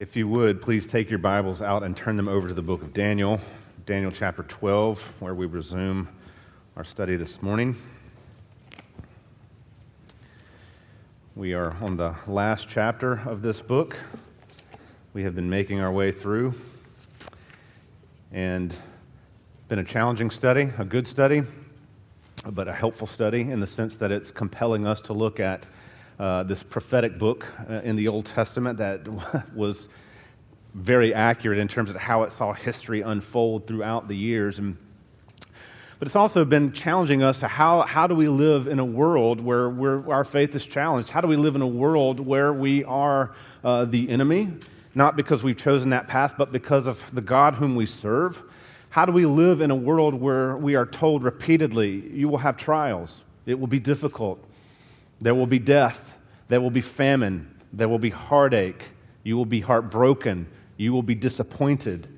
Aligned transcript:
If 0.00 0.14
you 0.14 0.28
would, 0.28 0.62
please 0.62 0.86
take 0.86 1.10
your 1.10 1.18
Bibles 1.18 1.60
out 1.60 1.82
and 1.82 1.96
turn 1.96 2.16
them 2.16 2.28
over 2.28 2.46
to 2.46 2.54
the 2.54 2.62
book 2.62 2.82
of 2.82 2.94
Daniel, 2.94 3.40
Daniel 3.84 4.12
chapter 4.12 4.44
12, 4.44 5.02
where 5.18 5.34
we 5.34 5.44
resume 5.44 6.06
our 6.76 6.84
study 6.84 7.16
this 7.16 7.42
morning. 7.42 7.74
We 11.34 11.52
are 11.52 11.72
on 11.82 11.96
the 11.96 12.14
last 12.28 12.68
chapter 12.68 13.14
of 13.26 13.42
this 13.42 13.60
book. 13.60 13.96
We 15.14 15.24
have 15.24 15.34
been 15.34 15.50
making 15.50 15.80
our 15.80 15.90
way 15.90 16.12
through, 16.12 16.54
and 18.30 18.72
been 19.66 19.80
a 19.80 19.84
challenging 19.84 20.30
study, 20.30 20.70
a 20.78 20.84
good 20.84 21.08
study, 21.08 21.42
but 22.46 22.68
a 22.68 22.72
helpful 22.72 23.08
study 23.08 23.40
in 23.40 23.58
the 23.58 23.66
sense 23.66 23.96
that 23.96 24.12
it's 24.12 24.30
compelling 24.30 24.86
us 24.86 25.00
to 25.00 25.12
look 25.12 25.40
at 25.40 25.66
uh, 26.18 26.42
this 26.42 26.62
prophetic 26.62 27.18
book 27.18 27.46
uh, 27.68 27.74
in 27.84 27.96
the 27.96 28.08
Old 28.08 28.26
Testament 28.26 28.78
that 28.78 29.06
was 29.54 29.88
very 30.74 31.14
accurate 31.14 31.58
in 31.58 31.68
terms 31.68 31.90
of 31.90 31.96
how 31.96 32.22
it 32.22 32.32
saw 32.32 32.52
history 32.52 33.00
unfold 33.00 33.66
throughout 33.66 34.08
the 34.08 34.16
years. 34.16 34.58
And, 34.58 34.76
but 35.98 36.06
it's 36.06 36.16
also 36.16 36.44
been 36.44 36.72
challenging 36.72 37.22
us 37.22 37.40
to 37.40 37.48
how, 37.48 37.82
how 37.82 38.06
do 38.06 38.14
we 38.14 38.28
live 38.28 38.66
in 38.66 38.78
a 38.78 38.84
world 38.84 39.40
where, 39.40 39.68
where 39.68 40.12
our 40.12 40.24
faith 40.24 40.54
is 40.54 40.64
challenged? 40.64 41.10
How 41.10 41.20
do 41.20 41.28
we 41.28 41.36
live 41.36 41.56
in 41.56 41.62
a 41.62 41.66
world 41.66 42.20
where 42.20 42.52
we 42.52 42.84
are 42.84 43.34
uh, 43.64 43.84
the 43.84 44.08
enemy, 44.08 44.52
not 44.94 45.16
because 45.16 45.42
we've 45.42 45.56
chosen 45.56 45.90
that 45.90 46.06
path, 46.06 46.34
but 46.36 46.52
because 46.52 46.86
of 46.86 47.02
the 47.12 47.20
God 47.20 47.54
whom 47.54 47.74
we 47.74 47.86
serve? 47.86 48.42
How 48.90 49.04
do 49.04 49.12
we 49.12 49.26
live 49.26 49.60
in 49.60 49.70
a 49.70 49.76
world 49.76 50.14
where 50.14 50.56
we 50.56 50.74
are 50.74 50.86
told 50.86 51.22
repeatedly, 51.22 52.08
you 52.10 52.28
will 52.28 52.38
have 52.38 52.56
trials, 52.56 53.18
it 53.46 53.58
will 53.58 53.66
be 53.66 53.80
difficult, 53.80 54.42
there 55.20 55.34
will 55.34 55.46
be 55.46 55.58
death, 55.58 56.12
there 56.48 56.60
will 56.60 56.70
be 56.70 56.80
famine, 56.80 57.54
there 57.72 57.88
will 57.88 57.98
be 57.98 58.10
heartache, 58.10 58.82
you 59.22 59.36
will 59.36 59.46
be 59.46 59.60
heartbroken, 59.60 60.46
you 60.76 60.92
will 60.92 61.02
be 61.02 61.14
disappointed. 61.14 62.08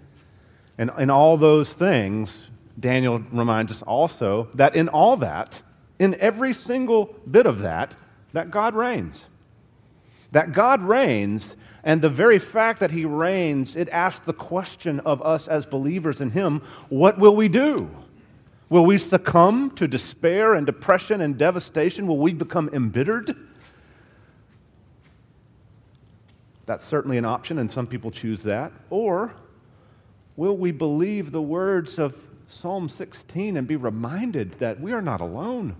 And 0.79 0.91
in 0.99 1.11
all 1.11 1.37
those 1.37 1.71
things, 1.71 2.35
Daniel 2.79 3.19
reminds 3.33 3.73
us 3.73 3.83
also 3.83 4.49
that 4.55 4.77
in 4.77 4.89
all 4.89 5.17
that, 5.19 5.61
in 5.99 6.15
every 6.17 6.55
single 6.55 7.15
bit 7.31 7.47
of 7.47 7.61
that, 7.61 7.95
that 8.33 8.51
God 8.51 8.75
reigns. 8.75 9.27
That 10.33 10.53
God 10.53 10.83
reigns, 10.83 11.57
and 11.83 12.01
the 12.01 12.09
very 12.09 12.39
fact 12.39 12.81
that 12.81 12.91
He 12.91 13.05
reigns, 13.05 13.75
it 13.75 13.89
asks 13.91 14.25
the 14.25 14.33
question 14.33 15.01
of 15.01 15.21
us 15.23 15.49
as 15.49 15.67
believers 15.67 16.21
in 16.21 16.31
Him 16.31 16.63
what 16.89 17.19
will 17.19 17.35
we 17.35 17.49
do? 17.49 17.91
Will 18.71 18.87
we 18.87 18.99
succumb 18.99 19.73
to 19.73 19.89
despair 19.89 20.55
and 20.55 20.65
depression 20.65 21.21
and 21.21 21.37
devastation? 21.37 22.07
Will 22.07 22.19
we 22.19 22.33
become 22.33 22.71
embittered? 22.73 23.37
That's 26.67 26.85
certainly 26.85 27.19
an 27.19 27.25
option, 27.25 27.59
and 27.59 27.71
some 27.71 27.89
people 27.89 28.13
choose 28.13 28.45
that. 28.45 28.71
Or 28.89 29.35
will 30.37 30.57
we 30.57 30.71
believe 30.71 31.33
the 31.33 31.43
words 31.43 31.99
of 31.99 32.17
Psalm 32.47 32.89
16 32.89 33.57
and 33.57 33.67
be 33.67 33.75
reminded 33.75 34.53
that 34.61 34.81
we 34.81 34.93
are 34.93 35.03
not 35.03 35.21
alone? 35.21 35.75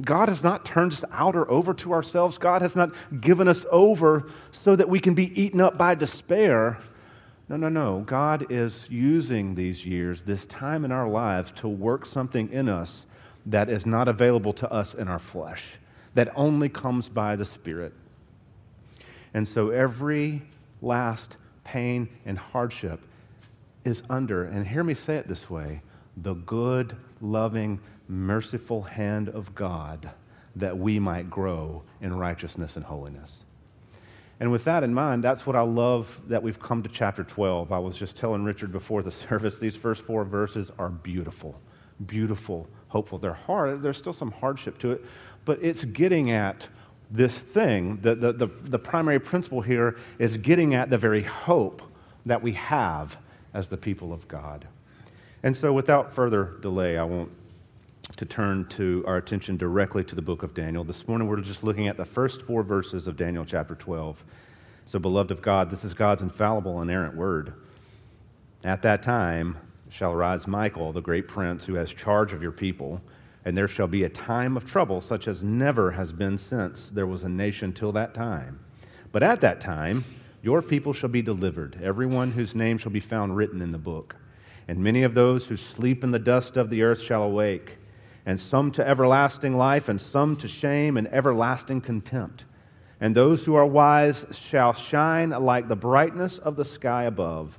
God 0.00 0.30
has 0.30 0.42
not 0.42 0.64
turned 0.64 0.92
us 0.94 1.04
out 1.12 1.36
or 1.36 1.48
over 1.50 1.74
to 1.74 1.92
ourselves. 1.92 2.38
God 2.38 2.62
has 2.62 2.74
not 2.74 2.92
given 3.20 3.48
us 3.48 3.66
over 3.70 4.30
so 4.50 4.74
that 4.74 4.88
we 4.88 4.98
can 4.98 5.12
be 5.12 5.38
eaten 5.40 5.60
up 5.60 5.76
by 5.76 5.94
despair. 5.94 6.78
No, 7.48 7.56
no, 7.56 7.68
no. 7.68 8.00
God 8.00 8.46
is 8.50 8.86
using 8.88 9.54
these 9.54 9.84
years, 9.84 10.22
this 10.22 10.46
time 10.46 10.84
in 10.84 10.92
our 10.92 11.08
lives, 11.08 11.52
to 11.52 11.68
work 11.68 12.06
something 12.06 12.50
in 12.50 12.68
us 12.68 13.04
that 13.46 13.68
is 13.68 13.84
not 13.84 14.08
available 14.08 14.54
to 14.54 14.72
us 14.72 14.94
in 14.94 15.08
our 15.08 15.18
flesh, 15.18 15.76
that 16.14 16.32
only 16.34 16.68
comes 16.68 17.08
by 17.08 17.36
the 17.36 17.44
Spirit. 17.44 17.92
And 19.34 19.46
so 19.46 19.70
every 19.70 20.42
last 20.80 21.36
pain 21.64 22.08
and 22.24 22.38
hardship 22.38 23.00
is 23.84 24.02
under, 24.08 24.44
and 24.44 24.66
hear 24.66 24.84
me 24.84 24.94
say 24.94 25.16
it 25.16 25.28
this 25.28 25.50
way 25.50 25.82
the 26.16 26.34
good, 26.34 26.96
loving, 27.20 27.80
merciful 28.08 28.82
hand 28.82 29.28
of 29.28 29.54
God 29.54 30.10
that 30.56 30.78
we 30.78 30.98
might 30.98 31.28
grow 31.28 31.82
in 32.00 32.14
righteousness 32.16 32.76
and 32.76 32.84
holiness. 32.84 33.43
And 34.40 34.50
with 34.50 34.64
that 34.64 34.82
in 34.82 34.92
mind, 34.92 35.22
that's 35.22 35.46
what 35.46 35.56
I 35.56 35.60
love 35.60 36.20
that 36.26 36.42
we've 36.42 36.58
come 36.58 36.82
to 36.82 36.88
chapter 36.88 37.22
12. 37.22 37.72
I 37.72 37.78
was 37.78 37.96
just 37.96 38.16
telling 38.16 38.44
Richard 38.44 38.72
before 38.72 39.02
the 39.02 39.10
service, 39.28 39.58
these 39.58 39.76
first 39.76 40.02
four 40.02 40.24
verses 40.24 40.70
are 40.78 40.88
beautiful, 40.88 41.60
beautiful, 42.04 42.66
hopeful. 42.88 43.18
They're 43.18 43.32
hard, 43.32 43.82
there's 43.82 43.96
still 43.96 44.12
some 44.12 44.32
hardship 44.32 44.78
to 44.78 44.92
it, 44.92 45.04
but 45.44 45.58
it's 45.62 45.84
getting 45.84 46.30
at 46.30 46.68
this 47.10 47.36
thing, 47.36 47.98
the, 48.02 48.14
the, 48.14 48.32
the, 48.32 48.46
the, 48.46 48.78
primary 48.78 49.20
principle 49.20 49.60
here 49.60 49.96
is 50.18 50.36
getting 50.38 50.74
at 50.74 50.90
the 50.90 50.98
very 50.98 51.22
hope 51.22 51.82
that 52.26 52.42
we 52.42 52.52
have 52.52 53.18
as 53.52 53.68
the 53.68 53.76
people 53.76 54.12
of 54.12 54.26
God. 54.26 54.66
And 55.42 55.56
so, 55.56 55.72
without 55.72 56.12
further 56.12 56.54
delay, 56.60 56.96
I 56.96 57.04
want 57.04 57.30
to 58.16 58.24
turn 58.24 58.66
to 58.68 59.04
our 59.06 59.16
attention 59.16 59.56
directly 59.56 60.04
to 60.04 60.14
the 60.14 60.22
book 60.22 60.42
of 60.42 60.54
Daniel. 60.54 60.84
This 60.84 61.06
morning, 61.08 61.28
we're 61.28 61.40
just 61.40 61.64
looking 61.64 61.88
at 61.88 61.96
the 61.96 62.04
first 62.04 62.42
four 62.42 62.62
verses 62.62 63.06
of 63.06 63.16
Daniel 63.16 63.44
chapter 63.44 63.74
12. 63.74 64.24
So, 64.86 64.98
beloved 64.98 65.30
of 65.30 65.42
God, 65.42 65.70
this 65.70 65.84
is 65.84 65.94
God's 65.94 66.22
infallible, 66.22 66.80
inerrant 66.82 67.16
word. 67.16 67.54
At 68.62 68.82
that 68.82 69.02
time 69.02 69.56
shall 69.88 70.12
arise 70.12 70.46
Michael, 70.46 70.92
the 70.92 71.00
great 71.00 71.28
prince, 71.28 71.64
who 71.64 71.74
has 71.74 71.92
charge 71.92 72.32
of 72.32 72.42
your 72.42 72.52
people 72.52 73.00
and 73.44 73.56
there 73.56 73.68
shall 73.68 73.86
be 73.86 74.04
a 74.04 74.08
time 74.08 74.56
of 74.56 74.64
trouble 74.64 75.00
such 75.00 75.28
as 75.28 75.42
never 75.42 75.90
has 75.92 76.12
been 76.12 76.38
since 76.38 76.88
there 76.88 77.06
was 77.06 77.22
a 77.22 77.28
nation 77.28 77.72
till 77.72 77.92
that 77.92 78.14
time. 78.14 78.58
But 79.12 79.22
at 79.22 79.40
that 79.42 79.60
time, 79.60 80.04
your 80.42 80.62
people 80.62 80.92
shall 80.92 81.10
be 81.10 81.22
delivered, 81.22 81.80
everyone 81.82 82.32
whose 82.32 82.54
name 82.54 82.78
shall 82.78 82.92
be 82.92 83.00
found 83.00 83.36
written 83.36 83.60
in 83.60 83.70
the 83.70 83.78
book. 83.78 84.16
And 84.66 84.78
many 84.78 85.02
of 85.02 85.14
those 85.14 85.46
who 85.46 85.56
sleep 85.56 86.02
in 86.02 86.10
the 86.10 86.18
dust 86.18 86.56
of 86.56 86.70
the 86.70 86.82
earth 86.82 87.00
shall 87.00 87.22
awake, 87.22 87.76
and 88.26 88.40
some 88.40 88.70
to 88.72 88.86
everlasting 88.86 89.56
life, 89.56 89.88
and 89.88 90.00
some 90.00 90.36
to 90.36 90.48
shame 90.48 90.96
and 90.96 91.06
everlasting 91.08 91.80
contempt. 91.80 92.44
And 93.00 93.14
those 93.14 93.44
who 93.44 93.54
are 93.54 93.66
wise 93.66 94.24
shall 94.32 94.72
shine 94.72 95.30
like 95.30 95.68
the 95.68 95.76
brightness 95.76 96.38
of 96.38 96.56
the 96.56 96.64
sky 96.64 97.04
above, 97.04 97.58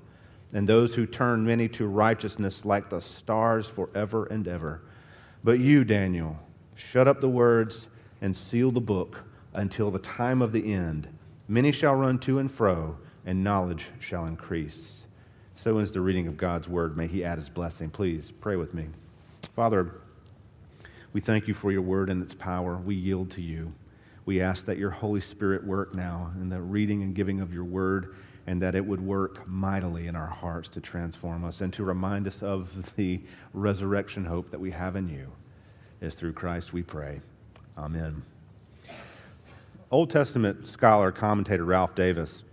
and 0.53 0.67
those 0.67 0.95
who 0.95 1.05
turn 1.05 1.45
many 1.45 1.67
to 1.69 1.85
righteousness 1.85 2.65
like 2.65 2.89
the 2.89 3.01
stars 3.01 3.69
forever 3.69 4.25
and 4.25 4.47
ever. 4.47 4.81
But 5.43 5.59
you, 5.59 5.83
Daniel, 5.83 6.39
shut 6.73 7.07
up 7.07 7.21
the 7.21 7.29
words 7.29 7.87
and 8.21 8.35
seal 8.35 8.71
the 8.71 8.81
book 8.81 9.23
until 9.53 9.91
the 9.91 9.99
time 9.99 10.41
of 10.41 10.51
the 10.51 10.73
end. 10.73 11.07
Many 11.47 11.71
shall 11.71 11.93
run 11.93 12.17
to 12.19 12.39
and 12.39 12.51
fro, 12.51 12.97
and 13.25 13.43
knowledge 13.43 13.91
shall 13.99 14.25
increase. 14.25 15.05
So 15.55 15.77
is 15.77 15.91
the 15.91 16.01
reading 16.01 16.27
of 16.27 16.37
God's 16.37 16.67
word. 16.67 16.97
May 16.97 17.07
He 17.07 17.23
add 17.23 17.37
His 17.37 17.49
blessing. 17.49 17.89
Please 17.89 18.31
pray 18.31 18.55
with 18.55 18.73
me. 18.73 18.87
Father, 19.55 19.91
we 21.15 21.21
thank 21.21 21.47
you 21.47 21.53
for 21.53 21.71
your 21.71 21.81
word 21.81 22.09
and 22.09 22.21
its 22.21 22.33
power. 22.33 22.75
We 22.75 22.93
yield 22.93 23.31
to 23.31 23.41
you. 23.41 23.71
We 24.25 24.41
ask 24.41 24.65
that 24.65 24.77
your 24.77 24.89
Holy 24.89 25.21
Spirit 25.21 25.65
work 25.65 25.95
now 25.95 26.33
in 26.41 26.49
the 26.49 26.61
reading 26.61 27.03
and 27.03 27.15
giving 27.15 27.39
of 27.39 27.53
your 27.53 27.63
word 27.63 28.17
and 28.47 28.61
that 28.61 28.75
it 28.75 28.85
would 28.85 28.99
work 28.99 29.47
mightily 29.47 30.07
in 30.07 30.17
our 30.17 30.27
hearts 30.27 30.67
to 30.67 30.81
transform 30.81 31.45
us 31.45 31.61
and 31.61 31.71
to 31.71 31.85
remind 31.85 32.27
us 32.27 32.43
of 32.43 32.93
the 32.97 33.21
resurrection 33.53 34.25
hope 34.25 34.51
that 34.51 34.59
we 34.59 34.71
have 34.71 34.97
in 34.97 35.07
you. 35.07 35.31
Is 36.01 36.15
through 36.15 36.33
Christ 36.33 36.73
we 36.73 36.83
pray. 36.83 37.21
Amen. 37.77 38.21
Old 39.91 40.09
Testament 40.09 40.67
scholar, 40.67 41.13
commentator 41.13 41.63
Ralph 41.63 41.95
Davis, 41.95 42.43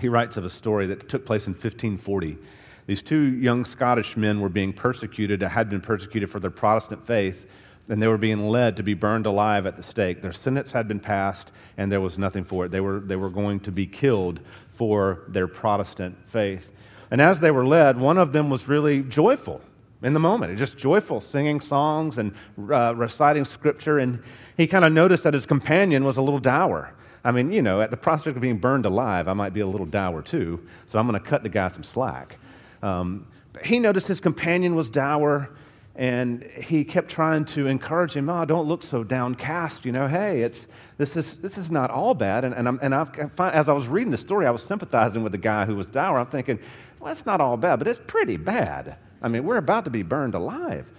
he 0.00 0.08
writes 0.08 0.36
of 0.36 0.44
a 0.44 0.50
story 0.50 0.88
that 0.88 1.08
took 1.08 1.24
place 1.24 1.46
in 1.46 1.52
1540. 1.52 2.38
These 2.86 3.02
two 3.02 3.36
young 3.36 3.64
Scottish 3.64 4.16
men 4.16 4.40
were 4.40 4.48
being 4.48 4.72
persecuted, 4.72 5.40
had 5.42 5.70
been 5.70 5.80
persecuted 5.80 6.28
for 6.28 6.40
their 6.40 6.50
Protestant 6.50 7.06
faith, 7.06 7.46
and 7.88 8.00
they 8.00 8.06
were 8.06 8.18
being 8.18 8.48
led 8.48 8.76
to 8.76 8.82
be 8.82 8.94
burned 8.94 9.26
alive 9.26 9.66
at 9.66 9.76
the 9.76 9.82
stake. 9.82 10.22
Their 10.22 10.32
sentence 10.32 10.72
had 10.72 10.88
been 10.88 11.00
passed, 11.00 11.50
and 11.76 11.90
there 11.92 12.00
was 12.00 12.18
nothing 12.18 12.44
for 12.44 12.64
it. 12.64 12.70
They 12.70 12.80
were, 12.80 13.00
they 13.00 13.16
were 13.16 13.30
going 13.30 13.60
to 13.60 13.72
be 13.72 13.86
killed 13.86 14.40
for 14.68 15.22
their 15.28 15.46
Protestant 15.46 16.16
faith. 16.26 16.72
And 17.10 17.20
as 17.20 17.40
they 17.40 17.50
were 17.50 17.66
led, 17.66 17.98
one 17.98 18.18
of 18.18 18.32
them 18.32 18.50
was 18.50 18.68
really 18.68 19.02
joyful 19.02 19.60
in 20.02 20.12
the 20.12 20.20
moment, 20.20 20.56
just 20.58 20.76
joyful, 20.76 21.20
singing 21.20 21.60
songs 21.60 22.18
and 22.18 22.34
uh, 22.70 22.94
reciting 22.96 23.44
scripture. 23.44 23.98
And 23.98 24.22
he 24.56 24.66
kind 24.66 24.84
of 24.84 24.92
noticed 24.92 25.24
that 25.24 25.34
his 25.34 25.46
companion 25.46 26.04
was 26.04 26.16
a 26.16 26.22
little 26.22 26.40
dour. 26.40 26.92
I 27.24 27.32
mean, 27.32 27.52
you 27.52 27.62
know, 27.62 27.80
at 27.80 27.90
the 27.90 27.96
prospect 27.96 28.36
of 28.36 28.42
being 28.42 28.58
burned 28.58 28.84
alive, 28.84 29.28
I 29.28 29.32
might 29.32 29.54
be 29.54 29.60
a 29.60 29.66
little 29.66 29.86
dour 29.86 30.20
too, 30.20 30.66
so 30.86 30.98
I'm 30.98 31.08
going 31.08 31.20
to 31.20 31.26
cut 31.26 31.42
the 31.42 31.48
guy 31.48 31.68
some 31.68 31.82
slack. 31.82 32.36
Um, 32.82 33.26
he 33.64 33.78
noticed 33.78 34.06
his 34.08 34.20
companion 34.20 34.74
was 34.74 34.90
dour, 34.90 35.48
and 35.96 36.42
he 36.42 36.84
kept 36.84 37.08
trying 37.08 37.44
to 37.46 37.66
encourage 37.66 38.14
him, 38.14 38.28
oh, 38.28 38.44
don't 38.44 38.66
look 38.66 38.82
so 38.82 39.04
downcast. 39.04 39.84
You 39.84 39.92
know, 39.92 40.08
hey, 40.08 40.42
it's, 40.42 40.66
this, 40.98 41.16
is, 41.16 41.34
this 41.36 41.56
is 41.56 41.70
not 41.70 41.90
all 41.90 42.14
bad. 42.14 42.44
And, 42.44 42.54
and, 42.54 42.66
I'm, 42.66 42.78
and 42.82 42.94
I've, 42.94 43.18
as 43.40 43.68
I 43.68 43.72
was 43.72 43.86
reading 43.86 44.10
the 44.10 44.18
story, 44.18 44.46
I 44.46 44.50
was 44.50 44.62
sympathizing 44.62 45.22
with 45.22 45.32
the 45.32 45.38
guy 45.38 45.66
who 45.66 45.76
was 45.76 45.86
dour. 45.86 46.18
I'm 46.18 46.26
thinking, 46.26 46.58
well, 46.98 47.12
it's 47.12 47.24
not 47.24 47.40
all 47.40 47.56
bad, 47.56 47.78
but 47.78 47.86
it's 47.86 48.00
pretty 48.06 48.36
bad. 48.36 48.96
I 49.22 49.28
mean, 49.28 49.44
we're 49.44 49.56
about 49.56 49.84
to 49.84 49.90
be 49.90 50.02
burned 50.02 50.34
alive. 50.34 50.90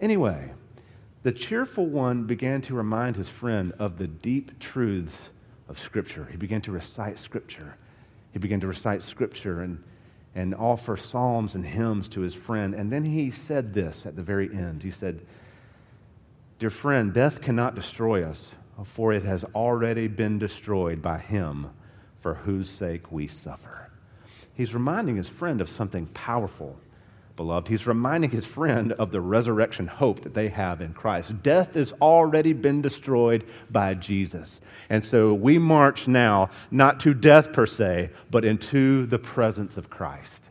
Anyway, 0.00 0.52
the 1.22 1.32
cheerful 1.32 1.86
one 1.86 2.24
began 2.24 2.62
to 2.62 2.74
remind 2.74 3.16
his 3.16 3.28
friend 3.28 3.72
of 3.78 3.98
the 3.98 4.06
deep 4.06 4.58
truths 4.58 5.16
of 5.68 5.78
Scripture. 5.78 6.28
He 6.30 6.38
began 6.38 6.62
to 6.62 6.72
recite 6.72 7.18
Scripture. 7.18 7.76
He 8.32 8.38
began 8.38 8.60
to 8.60 8.66
recite 8.66 9.02
scripture 9.02 9.60
and, 9.60 9.82
and 10.34 10.54
offer 10.54 10.96
psalms 10.96 11.54
and 11.54 11.66
hymns 11.66 12.08
to 12.08 12.20
his 12.20 12.34
friend. 12.34 12.74
And 12.74 12.92
then 12.92 13.04
he 13.04 13.30
said 13.30 13.74
this 13.74 14.06
at 14.06 14.16
the 14.16 14.22
very 14.22 14.52
end. 14.52 14.82
He 14.82 14.90
said, 14.90 15.20
Dear 16.58 16.70
friend, 16.70 17.12
death 17.12 17.40
cannot 17.40 17.74
destroy 17.74 18.22
us, 18.22 18.50
for 18.84 19.12
it 19.12 19.24
has 19.24 19.44
already 19.54 20.08
been 20.08 20.38
destroyed 20.38 21.02
by 21.02 21.18
him 21.18 21.70
for 22.20 22.34
whose 22.34 22.70
sake 22.70 23.10
we 23.10 23.26
suffer. 23.26 23.90
He's 24.54 24.74
reminding 24.74 25.16
his 25.16 25.28
friend 25.28 25.60
of 25.60 25.68
something 25.68 26.06
powerful 26.06 26.78
beloved. 27.40 27.68
He's 27.68 27.86
reminding 27.86 28.28
his 28.28 28.44
friend 28.44 28.92
of 28.92 29.12
the 29.12 29.20
resurrection 29.22 29.86
hope 29.86 30.20
that 30.24 30.34
they 30.34 30.48
have 30.48 30.82
in 30.82 30.92
Christ. 30.92 31.42
Death 31.42 31.72
has 31.72 31.94
already 31.94 32.52
been 32.52 32.82
destroyed 32.82 33.46
by 33.70 33.94
Jesus. 33.94 34.60
And 34.90 35.02
so 35.02 35.32
we 35.32 35.56
march 35.56 36.06
now 36.06 36.50
not 36.70 37.00
to 37.00 37.14
death 37.14 37.50
per 37.54 37.64
se, 37.64 38.10
but 38.30 38.44
into 38.44 39.06
the 39.06 39.18
presence 39.18 39.78
of 39.78 39.88
Christ. 39.88 40.50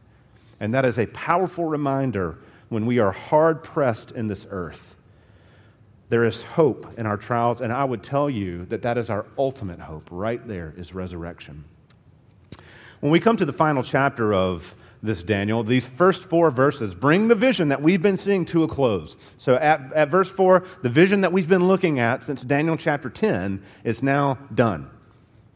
And 0.60 0.74
that 0.74 0.84
is 0.84 0.98
a 0.98 1.06
powerful 1.06 1.66
reminder 1.66 2.40
when 2.70 2.88
we 2.88 2.98
are 2.98 3.12
hard 3.12 3.64
pressed 3.64 4.10
in 4.10 4.26
this 4.26 4.48
earth. 4.50 4.96
There 6.10 6.26
is 6.26 6.42
hope 6.42 6.98
in 6.98 7.06
our 7.06 7.18
trials, 7.18 7.62
and 7.62 7.72
I 7.72 7.84
would 7.84 8.02
tell 8.02 8.32
you 8.32 8.66
that 8.66 8.82
that 8.82 8.98
is 8.98 9.12
our 9.12 9.28
ultimate 9.38 9.80
hope. 9.80 10.08
Right 10.10 10.46
there 10.48 10.74
is 10.76 10.92
resurrection. 10.92 11.66
When 13.00 13.12
we 13.12 13.20
come 13.20 13.38
to 13.38 13.46
the 13.46 13.54
final 13.54 13.84
chapter 13.84 14.34
of 14.34 14.74
this 15.02 15.24
Daniel, 15.24 15.64
these 15.64 15.86
first 15.86 16.24
four 16.24 16.52
verses 16.52 16.94
bring 16.94 17.30
the 17.30 17.36
vision 17.36 17.70
that 17.70 17.82
we've 17.82 18.02
been 18.02 18.18
seeing 18.18 18.46
to 18.46 18.64
a 18.64 18.68
close. 18.68 19.16
So 19.38 19.56
at, 19.56 19.94
at 19.94 20.10
verse 20.10 20.30
4, 20.30 20.66
the 20.82 20.90
vision 20.90 21.22
that 21.22 21.32
we've 21.32 21.48
been 21.48 21.68
looking 21.68 22.00
at 22.00 22.24
since 22.24 22.42
Daniel 22.42 22.76
chapter 22.76 23.10
10 23.10 23.64
is 23.84 24.04
now 24.04 24.38
done. 24.54 24.90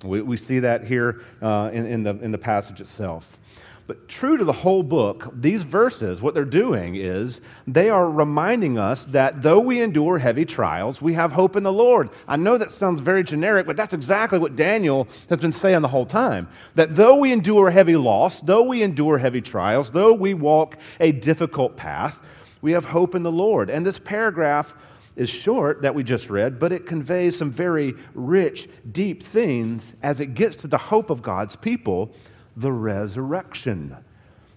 We, 0.04 0.22
we 0.22 0.38
see 0.38 0.60
that 0.60 0.86
here 0.86 1.22
uh, 1.42 1.70
in, 1.74 1.86
in, 1.86 2.04
the, 2.04 2.16
in 2.20 2.32
the 2.32 2.38
passage 2.38 2.80
itself. 2.80 3.38
But 3.86 4.08
true 4.08 4.38
to 4.38 4.46
the 4.46 4.54
whole 4.54 4.82
book, 4.82 5.30
these 5.36 5.64
verses, 5.64 6.22
what 6.22 6.34
they're 6.34 6.46
doing 6.46 6.96
is 6.96 7.42
they 7.68 7.90
are 7.90 8.10
reminding 8.10 8.78
us 8.78 9.04
that 9.08 9.42
though 9.42 9.60
we 9.60 9.82
endure 9.82 10.20
heavy 10.20 10.46
trials, 10.46 11.02
we 11.02 11.16
have 11.16 11.34
hope 11.34 11.58
in 11.58 11.64
the 11.64 11.74
Lord. 11.74 12.10
I 12.26 12.38
know 12.38 12.58
that 12.58 12.72
sounds 12.72 13.02
very 13.02 13.26
generic, 13.26 13.68
but 13.68 13.76
that's 13.76 13.94
exactly 13.94 14.40
what 14.40 14.56
Daniel 14.56 15.10
has 15.28 15.40
been 15.40 15.52
saying 15.52 15.82
the 15.82 15.90
whole 15.90 16.06
time. 16.06 16.48
That 16.76 16.96
though 16.96 17.18
we 17.18 17.34
endure 17.34 17.72
heavy 17.72 17.98
loss, 17.98 18.40
though 18.40 18.64
we 18.64 18.82
endure 18.84 19.18
heavy 19.18 19.42
trials, 19.42 19.92
though 19.92 20.14
we 20.14 20.34
walk 20.34 20.78
a 21.02 21.12
difficult 21.12 21.76
path, 21.76 22.22
we 22.62 22.72
have 22.72 22.86
hope 22.86 23.16
in 23.16 23.24
the 23.24 23.32
Lord. 23.32 23.70
And 23.70 23.86
this 23.86 24.00
paragraph 24.00 24.74
is 25.18 25.30
short 25.30 25.82
that 25.82 25.94
we 25.94 26.04
just 26.04 26.30
read, 26.30 26.58
but 26.58 26.72
it 26.72 26.86
conveys 26.86 27.38
some 27.38 27.52
very 27.52 27.96
rich, 28.14 28.70
deep 28.90 29.22
things 29.22 29.86
as 30.02 30.22
it 30.22 30.28
gets 30.28 30.56
to 30.58 30.68
the 30.68 30.78
hope 30.78 31.10
of 31.10 31.22
God's 31.22 31.58
people 31.58 32.16
the 32.56 32.72
resurrection. 32.72 33.96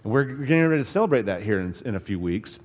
We're 0.03 0.23
getting 0.23 0.67
ready 0.67 0.83
to 0.83 0.89
celebrate 0.89 1.23
that 1.23 1.43
here 1.43 1.59
in, 1.59 1.73
in 1.85 1.95
a 1.95 1.99
few 1.99 2.19
weeks, 2.19 2.59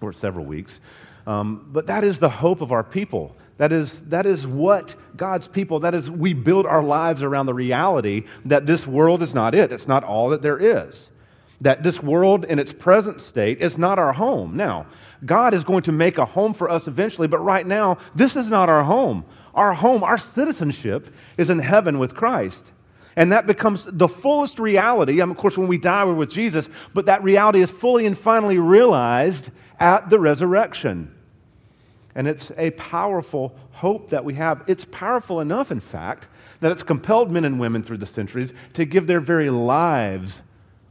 or 0.00 0.12
several 0.12 0.44
weeks. 0.44 0.80
Um, 1.26 1.68
but 1.72 1.86
that 1.88 2.04
is 2.04 2.18
the 2.18 2.30
hope 2.30 2.60
of 2.60 2.72
our 2.72 2.84
people. 2.84 3.36
That 3.58 3.72
is, 3.72 4.00
that 4.06 4.24
is 4.24 4.46
what 4.46 4.94
God's 5.16 5.46
people, 5.46 5.80
that 5.80 5.94
is, 5.94 6.10
we 6.10 6.32
build 6.32 6.64
our 6.64 6.82
lives 6.82 7.22
around 7.22 7.44
the 7.44 7.54
reality 7.54 8.24
that 8.46 8.64
this 8.64 8.86
world 8.86 9.20
is 9.20 9.34
not 9.34 9.54
it. 9.54 9.70
It's 9.70 9.86
not 9.86 10.02
all 10.02 10.30
that 10.30 10.40
there 10.40 10.58
is. 10.58 11.10
That 11.60 11.82
this 11.82 12.02
world 12.02 12.46
in 12.46 12.58
its 12.58 12.72
present 12.72 13.20
state 13.20 13.60
is 13.60 13.76
not 13.76 13.98
our 13.98 14.14
home. 14.14 14.56
Now, 14.56 14.86
God 15.26 15.52
is 15.52 15.62
going 15.62 15.82
to 15.82 15.92
make 15.92 16.16
a 16.16 16.24
home 16.24 16.54
for 16.54 16.70
us 16.70 16.88
eventually, 16.88 17.28
but 17.28 17.40
right 17.40 17.66
now, 17.66 17.98
this 18.14 18.34
is 18.34 18.48
not 18.48 18.70
our 18.70 18.84
home. 18.84 19.26
Our 19.54 19.74
home, 19.74 20.02
our 20.02 20.16
citizenship 20.16 21.12
is 21.36 21.50
in 21.50 21.58
heaven 21.58 21.98
with 21.98 22.14
Christ. 22.14 22.72
And 23.16 23.32
that 23.32 23.46
becomes 23.46 23.84
the 23.86 24.08
fullest 24.08 24.58
reality. 24.58 25.20
Um, 25.20 25.30
of 25.30 25.36
course, 25.36 25.58
when 25.58 25.68
we 25.68 25.78
die, 25.78 26.04
we're 26.04 26.14
with 26.14 26.30
Jesus, 26.30 26.68
but 26.94 27.06
that 27.06 27.22
reality 27.22 27.60
is 27.60 27.70
fully 27.70 28.06
and 28.06 28.16
finally 28.16 28.58
realized 28.58 29.50
at 29.78 30.10
the 30.10 30.18
resurrection. 30.18 31.14
And 32.14 32.28
it's 32.28 32.50
a 32.56 32.70
powerful 32.72 33.54
hope 33.72 34.10
that 34.10 34.24
we 34.24 34.34
have. 34.34 34.62
It's 34.66 34.84
powerful 34.84 35.40
enough, 35.40 35.70
in 35.70 35.80
fact, 35.80 36.28
that 36.60 36.72
it's 36.72 36.82
compelled 36.82 37.30
men 37.30 37.44
and 37.44 37.58
women 37.58 37.82
through 37.82 37.98
the 37.98 38.06
centuries 38.06 38.52
to 38.74 38.84
give 38.84 39.06
their 39.06 39.20
very 39.20 39.50
lives 39.50 40.40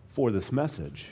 for 0.09 0.31
this 0.31 0.51
message. 0.51 1.11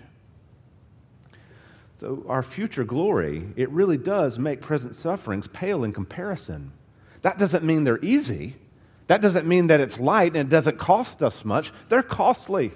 So, 1.98 2.24
our 2.28 2.44
future 2.44 2.84
glory, 2.84 3.48
it 3.56 3.70
really 3.70 3.98
does 3.98 4.38
make 4.38 4.62
present 4.62 4.96
sufferings 4.96 5.48
pale 5.48 5.84
in 5.84 5.94
comparison. 5.94 6.72
That 7.24 7.38
doesn't 7.38 7.64
mean 7.64 7.84
they're 7.84 8.04
easy. 8.04 8.56
That 9.08 9.22
doesn't 9.22 9.48
mean 9.48 9.68
that 9.68 9.80
it's 9.80 9.98
light 9.98 10.36
and 10.36 10.48
it 10.48 10.50
doesn't 10.50 10.78
cost 10.78 11.24
us 11.24 11.44
much. 11.46 11.72
They're 11.90 12.04
costly. 12.04 12.72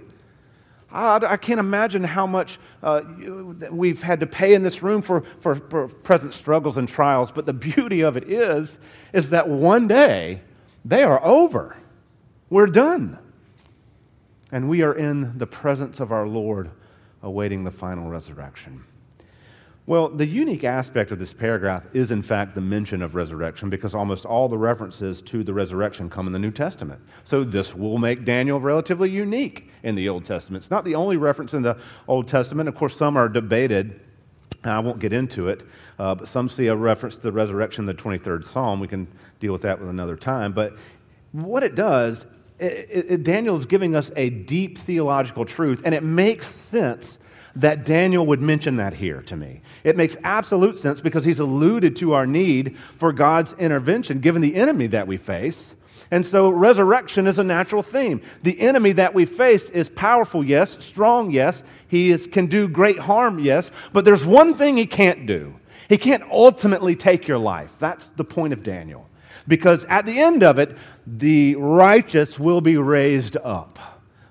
I, 0.92 1.18
I 1.18 1.38
can't 1.38 1.60
imagine 1.60 2.04
how 2.04 2.25
much 2.25 2.60
uh, 2.81 3.01
we've 3.69 4.01
had 4.01 4.19
to 4.22 4.28
pay 4.28 4.54
in 4.54 4.63
this 4.63 4.81
room 4.81 5.01
for, 5.01 5.24
for, 5.39 5.56
for 5.56 5.88
present 5.88 6.33
struggles 6.33 6.78
and 6.78 6.88
trials, 6.88 7.31
but 7.31 7.45
the 7.45 7.54
beauty 7.54 8.01
of 8.01 8.18
it 8.18 8.30
is, 8.30 8.78
is 9.13 9.30
that 9.30 9.48
one 9.48 9.88
day 9.88 10.42
they 10.83 11.04
are 11.04 11.24
over. 11.24 11.78
We're 12.50 12.68
done. 12.68 13.18
And 14.51 14.68
we 14.68 14.81
are 14.81 14.94
in 14.94 15.38
the 15.38 15.48
presence 15.48 16.00
of 16.00 16.12
our 16.12 16.27
Lord 16.27 16.72
awaiting 17.24 17.63
the 17.63 17.72
final 17.72 18.10
resurrection. 18.10 18.84
Well, 19.92 20.08
the 20.08 20.26
unique 20.26 20.64
aspect 20.64 21.12
of 21.12 21.20
this 21.20 21.34
paragraph 21.34 21.84
is, 21.92 22.12
in 22.12 22.22
fact, 22.22 22.56
the 22.56 22.62
mention 22.62 23.02
of 23.02 23.14
resurrection 23.14 23.70
because 23.70 23.94
almost 23.94 24.26
all 24.26 24.48
the 24.48 24.58
references 24.58 25.22
to 25.24 25.44
the 25.44 25.54
resurrection 25.54 26.10
come 26.10 26.28
in 26.28 26.32
the 26.32 26.40
New 26.40 26.52
Testament. 26.52 27.02
So 27.26 27.44
this 27.44 27.76
will 27.76 27.98
make 27.98 28.24
Daniel 28.24 28.62
relatively 28.62 29.10
unique 29.10 29.70
in 29.84 29.96
the 29.96 30.08
Old 30.08 30.24
Testament. 30.24 30.64
It's 30.64 30.72
not 30.72 30.86
the 30.86 30.96
only 30.96 31.18
reference 31.18 31.54
in 31.54 31.62
the 31.62 31.76
Old 32.08 32.30
Testament. 32.30 32.70
Of 32.70 32.76
course, 32.76 32.96
some 32.96 33.18
are 33.18 33.28
debated. 33.28 34.00
I 34.64 34.80
won't 34.80 35.00
get 35.00 35.12
into 35.12 35.50
it, 35.50 35.62
uh, 36.00 36.16
but 36.16 36.26
some 36.26 36.48
see 36.48 36.68
a 36.68 36.76
reference 36.78 37.18
to 37.18 37.24
the 37.24 37.34
resurrection 37.34 37.82
in 37.82 37.94
the 37.94 38.02
23rd 38.02 38.46
Psalm. 38.46 38.80
We 38.80 38.88
can 38.88 39.10
deal 39.42 39.52
with 39.52 39.64
that 39.64 39.78
with 39.78 39.90
another 39.90 40.16
time. 40.16 40.54
But 40.54 40.78
what 41.34 41.64
it 41.64 41.76
does, 41.76 42.26
it, 42.60 42.88
it, 43.10 43.24
Daniel 43.26 43.58
is 43.58 43.66
giving 43.66 43.94
us 43.94 44.10
a 44.16 44.30
deep 44.30 44.78
theological 44.78 45.44
truth, 45.44 45.82
and 45.84 45.94
it 45.94 46.04
makes 46.04 46.48
sense 46.48 47.18
that 47.56 47.86
Daniel 47.86 48.25
would 48.27 48.42
mention 48.42 48.77
that 48.77 48.94
here 48.94 49.21
to 49.24 49.36
me. 49.36 49.62
It 49.83 49.98
makes 49.98 50.15
absolute 50.24 50.77
sense 50.77 51.01
because 51.01 51.25
he's 51.25 51.39
alluded 51.39 51.95
to 51.98 52.13
our 52.13 52.25
need 52.25 52.77
for 52.95 53.12
God's 53.12 53.53
intervention 53.53 54.19
given 54.19 54.42
the 54.42 54.56
enemy 54.56 54.88
that 54.88 55.07
we 55.07 55.18
face. 55.18 55.75
And 56.12 56.25
so 56.25 56.50
resurrection 56.50 57.25
is 57.25 57.39
a 57.39 57.44
natural 57.44 57.81
theme. 57.81 58.21
The 58.44 58.59
enemy 58.59 58.92
that 58.94 59.13
we 59.13 59.25
face 59.25 59.69
is 59.69 59.88
powerful, 59.88 60.44
yes, 60.44 60.77
strong, 60.83 61.31
yes. 61.31 61.63
He 61.88 62.12
is, 62.12 62.27
can 62.27 62.48
do 62.48 62.67
great 62.67 63.00
harm, 63.00 63.39
yes. 63.39 63.72
But 63.93 64.03
there's 64.03 64.25
one 64.25 64.55
thing 64.55 64.75
he 64.75 64.86
can't 64.86 65.25
do. 65.25 65.55
He 65.88 65.98
can't 65.98 66.24
ultimately 66.31 66.96
take 66.96 67.27
your 67.27 67.38
life. 67.38 67.74
That's 67.79 68.05
the 68.17 68.24
point 68.24 68.53
of 68.53 68.63
Daniel. 68.63 69.10
Because 69.48 69.86
at 69.86 70.05
the 70.05 70.20
end 70.20 70.43
of 70.43 70.60
it, 70.60 70.77
the 71.08 71.55
righteous 71.55 72.38
will 72.38 72.62
be 72.62 72.77
raised 72.77 73.38
up. 73.38 73.79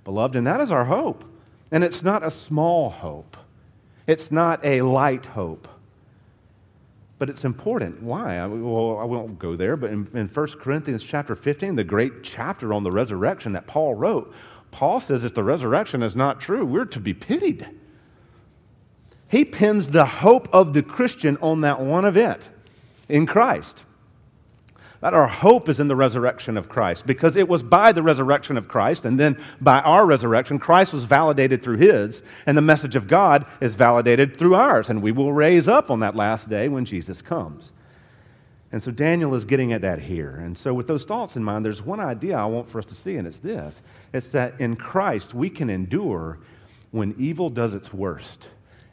Beloved, 0.05 0.37
and 0.37 0.47
that 0.47 0.61
is 0.61 0.71
our 0.71 0.85
hope. 0.85 1.25
And 1.71 1.85
it's 1.85 2.03
not 2.03 2.25
a 2.25 2.31
small 2.31 2.91
hope, 2.91 3.37
it's 4.07 4.31
not 4.31 4.65
a 4.65 4.83
light 4.83 5.27
hope. 5.27 5.69
But 7.19 7.29
it's 7.29 7.45
important. 7.45 8.03
Why? 8.03 8.47
Well, 8.47 8.99
I 8.99 9.05
won't 9.05 9.39
go 9.39 9.55
there, 9.55 9.77
but 9.77 9.91
in, 9.91 10.09
in 10.15 10.27
1 10.27 10.47
Corinthians 10.59 11.05
chapter 11.05 11.37
15, 11.37 11.77
the 11.77 11.85
great 11.85 12.23
chapter 12.23 12.73
on 12.73 12.83
the 12.83 12.91
resurrection 12.91 13.53
that 13.53 13.67
Paul 13.67 13.95
wrote, 13.95 14.33
Paul 14.71 15.01
says 15.01 15.23
if 15.23 15.35
the 15.35 15.45
resurrection 15.45 16.03
is 16.03 16.17
not 16.17 16.41
true, 16.41 16.65
we're 16.65 16.87
to 16.87 16.99
be 16.99 17.13
pitied. 17.13 17.69
He 19.29 19.45
pins 19.45 19.89
the 19.89 20.07
hope 20.07 20.49
of 20.51 20.73
the 20.73 20.83
Christian 20.83 21.37
on 21.43 21.61
that 21.61 21.81
one 21.81 22.07
event 22.07 22.49
in 23.09 23.27
Christ. 23.27 23.83
That 25.01 25.15
our 25.15 25.29
hope 25.29 25.69
is 25.69 25.81
in 25.81 25.89
the 25.89 25.97
resurrection 25.97 26.59
of 26.59 26.69
Christ 26.69 27.07
because 27.07 27.35
it 27.35 27.49
was 27.49 27.63
by 27.63 27.93
the 27.93 28.03
resurrection 28.03 28.59
of 28.59 28.69
Christ 28.69 29.07
and 29.07 29.19
then 29.19 29.39
by 29.61 29.81
our 29.81 30.05
resurrection, 30.05 30.59
Christ 30.59 30.93
was 30.93 31.05
validated 31.05 31.63
through 31.63 31.79
his, 31.79 32.21
and 32.45 32.57
the 32.57 32.63
message 32.63 32.97
of 32.97 33.09
God 33.09 33.47
is 33.61 33.77
validated 33.77 34.37
through 34.37 34.55
ours, 34.55 34.91
and 34.91 35.03
we 35.03 35.13
will 35.13 35.33
raise 35.33 35.69
up 35.69 35.91
on 35.91 36.01
that 36.01 36.17
last 36.17 36.51
day 36.51 36.69
when 36.69 36.85
Jesus 36.85 37.23
comes. 37.23 37.73
And 38.73 38.83
so 38.83 38.91
Daniel 38.91 39.35
is 39.35 39.45
getting 39.45 39.73
at 39.73 39.83
that 39.83 40.01
here. 40.01 40.37
And 40.37 40.57
so, 40.57 40.73
with 40.73 40.87
those 40.87 41.05
thoughts 41.05 41.35
in 41.35 41.43
mind, 41.43 41.65
there's 41.65 41.83
one 41.83 41.99
idea 41.99 42.37
I 42.37 42.45
want 42.45 42.69
for 42.69 42.79
us 42.79 42.87
to 42.87 42.95
see, 42.95 43.17
and 43.17 43.27
it's 43.27 43.39
this 43.39 43.81
it's 44.13 44.29
that 44.29 44.61
in 44.61 44.77
Christ 44.77 45.35
we 45.35 45.51
can 45.51 45.69
endure 45.69 46.39
when 46.91 47.15
evil 47.19 47.51
does 47.51 47.75
its 47.75 47.93
worst. 47.93 48.47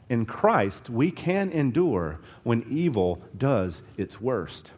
In 0.08 0.24
Christ, 0.24 0.88
we 0.88 1.10
can 1.10 1.50
endure 1.50 2.18
when 2.42 2.64
evil 2.70 3.22
does 3.36 3.82
its 3.96 4.20
worst. 4.20 4.72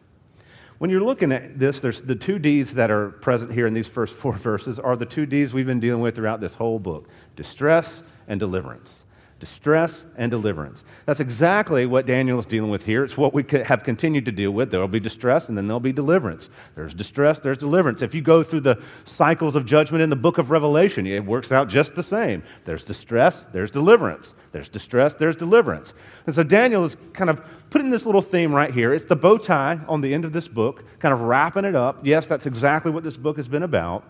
When 0.81 0.89
you're 0.89 1.03
looking 1.03 1.31
at 1.31 1.59
this, 1.59 1.79
there's 1.81 2.01
the 2.01 2.15
two 2.15 2.39
D's 2.39 2.73
that 2.73 2.91
are 2.91 3.11
present 3.11 3.53
here 3.53 3.67
in 3.67 3.75
these 3.75 3.87
first 3.87 4.15
four 4.15 4.33
verses 4.39 4.79
are 4.79 4.97
the 4.97 5.05
two 5.05 5.27
D's 5.27 5.53
we've 5.53 5.67
been 5.67 5.79
dealing 5.79 6.01
with 6.01 6.15
throughout 6.15 6.41
this 6.41 6.55
whole 6.55 6.79
book 6.79 7.07
distress 7.37 8.03
and 8.27 8.41
deliverance. 8.41 9.00
Distress 9.41 10.05
and 10.17 10.31
deliverance. 10.31 10.85
That's 11.07 11.19
exactly 11.19 11.87
what 11.87 12.07
Daniel 12.07 12.39
is 12.39 12.47
dealing 12.47 12.71
with 12.71 12.85
here. 12.85 13.03
It's 13.03 13.17
what 13.17 13.33
we 13.33 13.43
have 13.65 13.83
continued 13.83 14.27
to 14.27 14.33
deal 14.33 14.51
with. 14.53 14.71
There 14.71 14.79
will 14.79 14.87
be 14.87 15.01
distress 15.01 15.49
and 15.49 15.57
then 15.57 15.67
there'll 15.67 15.81
be 15.81 15.93
deliverance. 15.93 16.51
There's 16.77 16.95
distress, 16.95 17.39
there's 17.39 17.59
deliverance. 17.59 18.03
If 18.03 18.15
you 18.15 18.21
go 18.21 18.43
through 18.43 18.61
the 18.61 18.81
cycles 19.05 19.57
of 19.57 19.65
judgment 19.65 20.03
in 20.03 20.11
the 20.11 20.17
book 20.17 20.39
of 20.39 20.51
Revelation, 20.51 21.07
it 21.07 21.25
works 21.25 21.51
out 21.51 21.69
just 21.69 21.95
the 21.97 22.03
same. 22.03 22.43
There's 22.67 22.85
distress, 22.85 23.45
there's 23.53 23.71
deliverance. 23.71 24.35
There's 24.53 24.69
distress, 24.69 25.15
there's 25.15 25.37
deliverance. 25.37 25.95
And 26.27 26.35
so 26.35 26.43
Daniel 26.43 26.85
is 26.85 26.97
kind 27.15 27.31
of 27.31 27.43
putting 27.71 27.91
this 27.91 28.05
little 28.05 28.23
theme 28.23 28.55
right 28.55 28.75
here. 28.75 28.93
It's 28.93 29.07
the 29.07 29.17
bow 29.17 29.39
tie 29.39 29.81
on 29.89 30.03
the 30.03 30.13
end 30.13 30.27
of 30.27 30.33
this 30.33 30.49
book, 30.49 30.85
kind 30.99 31.15
of 31.15 31.23
wrapping 31.23 31.65
it 31.65 31.75
up. 31.75 32.05
Yes, 32.05 32.27
that's 32.27 32.47
exactly 32.47 32.91
what 32.91 33.05
this 33.05 33.17
book 33.17 33.39
has 33.39 33.49
been 33.49 33.63
about. 33.63 34.05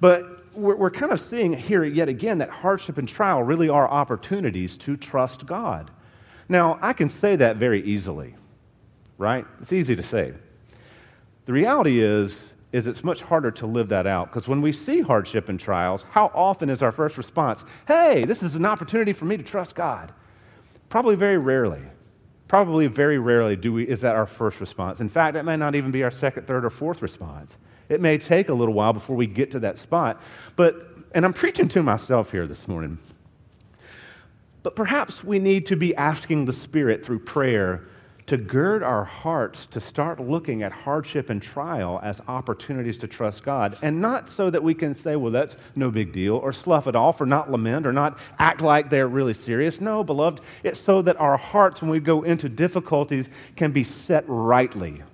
But 0.00 0.35
we're, 0.56 0.76
we're 0.76 0.90
kind 0.90 1.12
of 1.12 1.20
seeing 1.20 1.52
here 1.52 1.84
yet 1.84 2.08
again 2.08 2.38
that 2.38 2.50
hardship 2.50 2.98
and 2.98 3.08
trial 3.08 3.42
really 3.42 3.68
are 3.68 3.88
opportunities 3.88 4.76
to 4.78 4.96
trust 4.96 5.46
God. 5.46 5.90
Now, 6.48 6.78
I 6.80 6.92
can 6.92 7.10
say 7.10 7.36
that 7.36 7.56
very 7.56 7.82
easily, 7.82 8.34
right? 9.18 9.46
It's 9.60 9.72
easy 9.72 9.96
to 9.96 10.02
say. 10.02 10.32
The 11.46 11.52
reality 11.52 12.00
is, 12.00 12.52
is 12.72 12.86
it's 12.86 13.04
much 13.04 13.22
harder 13.22 13.50
to 13.52 13.66
live 13.66 13.88
that 13.88 14.06
out 14.06 14.32
because 14.32 14.48
when 14.48 14.60
we 14.60 14.72
see 14.72 15.00
hardship 15.00 15.48
and 15.48 15.58
trials, 15.58 16.04
how 16.10 16.30
often 16.34 16.68
is 16.68 16.82
our 16.82 16.92
first 16.92 17.16
response, 17.16 17.64
hey, 17.86 18.24
this 18.24 18.42
is 18.42 18.54
an 18.54 18.66
opportunity 18.66 19.12
for 19.12 19.24
me 19.24 19.36
to 19.36 19.42
trust 19.42 19.74
God? 19.74 20.12
Probably 20.88 21.16
very 21.16 21.38
rarely. 21.38 21.82
Probably 22.48 22.86
very 22.86 23.18
rarely 23.18 23.56
do 23.56 23.72
we, 23.72 23.88
is 23.88 24.02
that 24.02 24.14
our 24.14 24.26
first 24.26 24.60
response. 24.60 25.00
In 25.00 25.08
fact, 25.08 25.34
that 25.34 25.44
may 25.44 25.56
not 25.56 25.74
even 25.74 25.90
be 25.90 26.04
our 26.04 26.12
second, 26.12 26.46
third, 26.46 26.64
or 26.64 26.70
fourth 26.70 27.02
response. 27.02 27.56
It 27.88 28.00
may 28.00 28.18
take 28.18 28.48
a 28.48 28.54
little 28.54 28.74
while 28.74 28.92
before 28.92 29.16
we 29.16 29.26
get 29.26 29.50
to 29.52 29.60
that 29.60 29.78
spot. 29.78 30.20
But, 30.56 30.88
and 31.14 31.24
I'm 31.24 31.32
preaching 31.32 31.68
to 31.68 31.82
myself 31.82 32.32
here 32.32 32.46
this 32.46 32.66
morning. 32.66 32.98
But 34.62 34.74
perhaps 34.74 35.22
we 35.22 35.38
need 35.38 35.66
to 35.66 35.76
be 35.76 35.94
asking 35.94 36.46
the 36.46 36.52
Spirit 36.52 37.06
through 37.06 37.20
prayer 37.20 37.82
to 38.26 38.36
gird 38.36 38.82
our 38.82 39.04
hearts 39.04 39.66
to 39.66 39.80
start 39.80 40.18
looking 40.18 40.62
at 40.62 40.72
hardship 40.72 41.30
and 41.30 41.40
trial 41.40 42.00
as 42.02 42.20
opportunities 42.26 42.98
to 42.98 43.06
trust 43.06 43.44
God. 43.44 43.78
And 43.82 44.00
not 44.00 44.28
so 44.28 44.50
that 44.50 44.64
we 44.64 44.74
can 44.74 44.96
say, 44.96 45.14
well, 45.14 45.30
that's 45.30 45.56
no 45.76 45.92
big 45.92 46.12
deal, 46.12 46.34
or 46.36 46.52
slough 46.52 46.88
it 46.88 46.96
off, 46.96 47.20
or 47.20 47.26
not 47.26 47.50
lament, 47.50 47.86
or 47.86 47.92
not 47.92 48.18
act 48.40 48.60
like 48.60 48.90
they're 48.90 49.06
really 49.06 49.34
serious. 49.34 49.80
No, 49.80 50.02
beloved, 50.02 50.40
it's 50.64 50.80
so 50.80 51.02
that 51.02 51.20
our 51.20 51.36
hearts, 51.36 51.80
when 51.80 51.90
we 51.90 52.00
go 52.00 52.24
into 52.24 52.48
difficulties, 52.48 53.28
can 53.54 53.70
be 53.70 53.84
set 53.84 54.24
rightly 54.26 55.04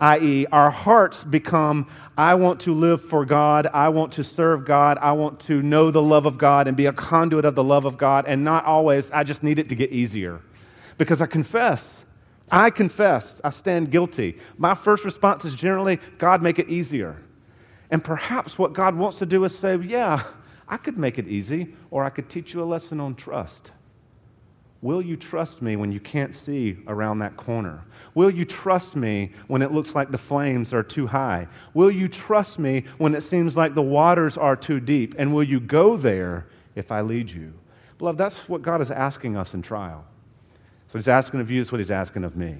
i.e., 0.00 0.46
our 0.52 0.70
hearts 0.70 1.24
become, 1.24 1.88
I 2.16 2.34
want 2.34 2.60
to 2.60 2.74
live 2.74 3.02
for 3.02 3.24
God, 3.24 3.68
I 3.72 3.88
want 3.88 4.12
to 4.12 4.24
serve 4.24 4.64
God, 4.64 4.98
I 4.98 5.12
want 5.12 5.40
to 5.40 5.62
know 5.62 5.90
the 5.90 6.02
love 6.02 6.26
of 6.26 6.38
God 6.38 6.68
and 6.68 6.76
be 6.76 6.86
a 6.86 6.92
conduit 6.92 7.44
of 7.44 7.54
the 7.54 7.64
love 7.64 7.84
of 7.84 7.96
God, 7.96 8.24
and 8.26 8.44
not 8.44 8.64
always, 8.64 9.10
I 9.10 9.24
just 9.24 9.42
need 9.42 9.58
it 9.58 9.68
to 9.70 9.74
get 9.74 9.90
easier. 9.90 10.40
Because 10.96 11.20
I 11.20 11.26
confess, 11.26 11.88
I 12.50 12.70
confess, 12.70 13.40
I 13.44 13.50
stand 13.50 13.90
guilty. 13.90 14.38
My 14.56 14.74
first 14.74 15.04
response 15.04 15.44
is 15.44 15.54
generally, 15.54 16.00
God, 16.18 16.42
make 16.42 16.58
it 16.58 16.68
easier. 16.68 17.22
And 17.90 18.02
perhaps 18.02 18.58
what 18.58 18.72
God 18.72 18.94
wants 18.94 19.18
to 19.18 19.26
do 19.26 19.44
is 19.44 19.56
say, 19.56 19.76
yeah, 19.76 20.24
I 20.68 20.76
could 20.76 20.98
make 20.98 21.18
it 21.18 21.28
easy, 21.28 21.74
or 21.90 22.04
I 22.04 22.10
could 22.10 22.28
teach 22.28 22.52
you 22.52 22.62
a 22.62 22.64
lesson 22.64 23.00
on 23.00 23.14
trust. 23.14 23.70
Will 24.80 25.02
you 25.02 25.16
trust 25.16 25.60
me 25.60 25.74
when 25.74 25.90
you 25.90 25.98
can't 25.98 26.34
see 26.34 26.78
around 26.86 27.18
that 27.18 27.36
corner? 27.36 27.82
Will 28.14 28.30
you 28.30 28.44
trust 28.44 28.94
me 28.94 29.32
when 29.48 29.60
it 29.60 29.72
looks 29.72 29.94
like 29.94 30.12
the 30.12 30.18
flames 30.18 30.72
are 30.72 30.84
too 30.84 31.08
high? 31.08 31.48
Will 31.74 31.90
you 31.90 32.08
trust 32.08 32.58
me 32.60 32.84
when 32.96 33.14
it 33.14 33.22
seems 33.22 33.56
like 33.56 33.74
the 33.74 33.82
waters 33.82 34.36
are 34.36 34.54
too 34.54 34.78
deep? 34.78 35.16
And 35.18 35.34
will 35.34 35.42
you 35.42 35.58
go 35.58 35.96
there 35.96 36.46
if 36.76 36.92
I 36.92 37.00
lead 37.00 37.30
you? 37.30 37.54
Beloved, 37.98 38.18
that's 38.18 38.48
what 38.48 38.62
God 38.62 38.80
is 38.80 38.92
asking 38.92 39.36
us 39.36 39.52
in 39.52 39.62
trial. 39.62 40.04
So 40.92 40.98
he's 40.98 41.08
asking 41.08 41.40
of 41.40 41.50
you, 41.50 41.60
it's 41.60 41.72
what 41.72 41.80
he's 41.80 41.90
asking 41.90 42.22
of 42.22 42.36
me. 42.36 42.56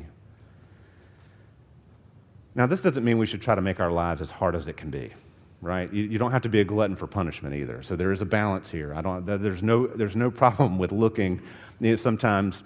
Now, 2.56 2.66
this 2.66 2.82
doesn't 2.82 3.04
mean 3.04 3.18
we 3.18 3.26
should 3.26 3.40
try 3.40 3.54
to 3.54 3.62
make 3.62 3.78
our 3.78 3.92
lives 3.92 4.20
as 4.20 4.32
hard 4.32 4.56
as 4.56 4.66
it 4.66 4.76
can 4.76 4.90
be 4.90 5.12
right? 5.60 5.92
You, 5.92 6.04
you, 6.04 6.18
don't 6.18 6.30
have 6.30 6.42
to 6.42 6.48
be 6.48 6.60
a 6.60 6.64
glutton 6.64 6.96
for 6.96 7.06
punishment 7.06 7.54
either. 7.54 7.82
So 7.82 7.96
there 7.96 8.12
is 8.12 8.22
a 8.22 8.26
balance 8.26 8.68
here. 8.68 8.94
I 8.94 9.00
don't, 9.00 9.26
there's, 9.26 9.62
no, 9.62 9.86
there's 9.86 10.16
no 10.16 10.30
problem 10.30 10.78
with 10.78 10.92
looking 10.92 11.40
you 11.80 11.90
know, 11.90 11.96
sometimes 11.96 12.62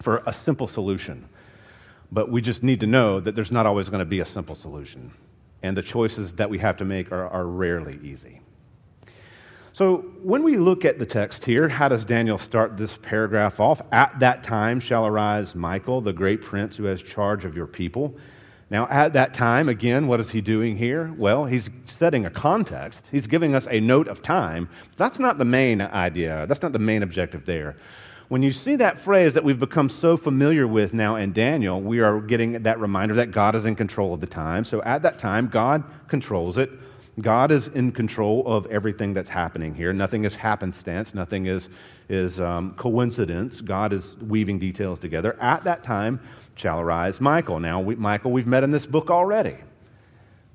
for 0.00 0.22
a 0.26 0.32
simple 0.32 0.66
solution. 0.66 1.28
But 2.10 2.30
we 2.30 2.40
just 2.40 2.62
need 2.62 2.80
to 2.80 2.86
know 2.86 3.20
that 3.20 3.34
there's 3.34 3.52
not 3.52 3.66
always 3.66 3.88
going 3.88 4.00
to 4.00 4.06
be 4.06 4.20
a 4.20 4.26
simple 4.26 4.54
solution. 4.54 5.12
And 5.62 5.76
the 5.76 5.82
choices 5.82 6.34
that 6.34 6.48
we 6.48 6.58
have 6.58 6.76
to 6.78 6.84
make 6.84 7.12
are, 7.12 7.28
are 7.28 7.46
rarely 7.46 7.98
easy. 8.02 8.40
So, 9.72 9.98
when 10.22 10.42
we 10.42 10.56
look 10.56 10.84
at 10.84 10.98
the 10.98 11.06
text 11.06 11.44
here, 11.44 11.68
how 11.68 11.88
does 11.88 12.04
Daniel 12.04 12.38
start 12.38 12.76
this 12.76 12.96
paragraph 12.96 13.60
off? 13.60 13.80
At 13.92 14.18
that 14.18 14.42
time 14.42 14.80
shall 14.80 15.06
arise 15.06 15.54
Michael, 15.54 16.00
the 16.00 16.12
great 16.12 16.42
prince 16.42 16.74
who 16.74 16.84
has 16.84 17.00
charge 17.00 17.44
of 17.44 17.56
your 17.56 17.66
people 17.66 18.16
now, 18.70 18.86
at 18.88 19.14
that 19.14 19.32
time, 19.32 19.68
again, 19.68 20.06
what 20.06 20.20
is 20.20 20.30
he 20.30 20.42
doing 20.42 20.76
here? 20.76 21.12
Well, 21.16 21.46
he's 21.46 21.70
setting 21.86 22.26
a 22.26 22.30
context. 22.30 23.02
He's 23.10 23.26
giving 23.26 23.54
us 23.54 23.66
a 23.70 23.80
note 23.80 24.08
of 24.08 24.20
time. 24.20 24.68
That's 24.96 25.18
not 25.18 25.38
the 25.38 25.46
main 25.46 25.80
idea, 25.80 26.46
that's 26.46 26.60
not 26.60 26.72
the 26.72 26.78
main 26.78 27.02
objective 27.02 27.46
there. 27.46 27.76
When 28.28 28.42
you 28.42 28.50
see 28.50 28.76
that 28.76 28.98
phrase 28.98 29.32
that 29.34 29.42
we've 29.42 29.58
become 29.58 29.88
so 29.88 30.18
familiar 30.18 30.66
with 30.66 30.92
now 30.92 31.16
in 31.16 31.32
Daniel, 31.32 31.80
we 31.80 32.00
are 32.00 32.20
getting 32.20 32.62
that 32.62 32.78
reminder 32.78 33.14
that 33.14 33.30
God 33.30 33.54
is 33.54 33.64
in 33.64 33.74
control 33.74 34.12
of 34.12 34.20
the 34.20 34.26
time. 34.26 34.66
So 34.66 34.82
at 34.82 35.00
that 35.00 35.18
time, 35.18 35.48
God 35.48 35.82
controls 36.08 36.58
it. 36.58 36.70
God 37.22 37.50
is 37.50 37.68
in 37.68 37.90
control 37.90 38.46
of 38.46 38.66
everything 38.66 39.14
that's 39.14 39.30
happening 39.30 39.74
here. 39.74 39.94
Nothing 39.94 40.24
is 40.24 40.36
happenstance, 40.36 41.14
nothing 41.14 41.46
is, 41.46 41.70
is 42.10 42.38
um, 42.38 42.74
coincidence. 42.74 43.62
God 43.62 43.94
is 43.94 44.16
weaving 44.18 44.58
details 44.58 44.98
together. 44.98 45.34
At 45.40 45.64
that 45.64 45.82
time, 45.82 46.20
shall 46.58 46.80
arise 46.80 47.20
Michael. 47.20 47.60
Now, 47.60 47.80
we, 47.80 47.94
Michael, 47.94 48.32
we've 48.32 48.46
met 48.46 48.64
in 48.64 48.70
this 48.70 48.86
book 48.86 49.10
already. 49.10 49.56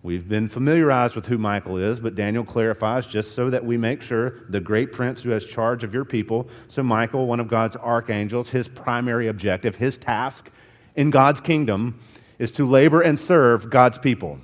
We've 0.01 0.27
been 0.27 0.49
familiarized 0.49 1.15
with 1.15 1.27
who 1.27 1.37
Michael 1.37 1.77
is, 1.77 2.01
but 2.01 2.13
Daniel 2.13 2.43
clarifies 2.43 3.07
just 3.07 3.35
so 3.35 3.49
that 3.49 3.63
we 3.63 3.77
make 3.77 4.01
sure 4.01 4.41
the 4.49 4.59
great 4.59 4.91
prince 4.91 5.21
who 5.21 5.29
has 5.29 5.45
charge 5.45 5.85
of 5.85 5.93
your 5.93 6.03
people. 6.03 6.49
So, 6.67 6.83
Michael, 6.83 7.25
one 7.25 7.39
of 7.39 7.47
God's 7.47 7.77
archangels, 7.77 8.49
his 8.49 8.67
primary 8.67 9.29
objective, 9.29 9.77
his 9.77 9.97
task 9.97 10.49
in 10.95 11.09
God's 11.09 11.39
kingdom 11.39 11.99
is 12.37 12.51
to 12.51 12.67
labor 12.67 13.01
and 13.01 13.17
serve 13.17 13.69
God's 13.69 13.97
people. 13.97 14.39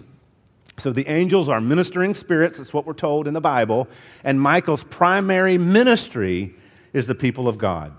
So, 0.78 0.94
the 0.94 1.08
angels 1.10 1.50
are 1.50 1.60
ministering 1.60 2.14
spirits, 2.14 2.58
that's 2.58 2.74
what 2.74 2.86
we're 2.86 2.94
told 2.94 3.28
in 3.28 3.34
the 3.34 3.42
Bible, 3.42 3.90
and 4.24 4.40
Michael's 4.40 4.84
primary 4.84 5.58
ministry 5.58 6.56
is 6.94 7.06
the 7.06 7.16
people 7.16 7.50
of 7.50 7.58
God. 7.58 7.92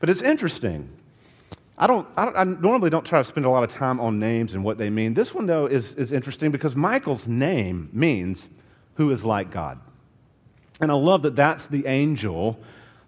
But 0.00 0.10
it's 0.10 0.20
interesting 0.20 0.90
I 1.80 1.86
don't, 1.86 2.06
I 2.14 2.26
don't, 2.26 2.36
I 2.36 2.44
normally 2.44 2.90
don't 2.90 3.06
try 3.06 3.20
to 3.20 3.24
spend 3.24 3.46
a 3.46 3.50
lot 3.50 3.64
of 3.64 3.70
time 3.70 4.00
on 4.00 4.18
names 4.18 4.52
and 4.52 4.62
what 4.62 4.76
they 4.76 4.90
mean. 4.90 5.14
This 5.14 5.32
one, 5.32 5.46
though, 5.46 5.64
is, 5.64 5.94
is 5.94 6.12
interesting 6.12 6.50
because 6.50 6.76
Michael's 6.76 7.26
name 7.26 7.88
means 7.90 8.44
who 8.96 9.10
is 9.10 9.24
like 9.24 9.50
God. 9.50 9.80
And 10.78 10.90
I 10.90 10.94
love 10.94 11.22
that 11.22 11.36
that's 11.36 11.66
the 11.66 11.86
angel 11.86 12.60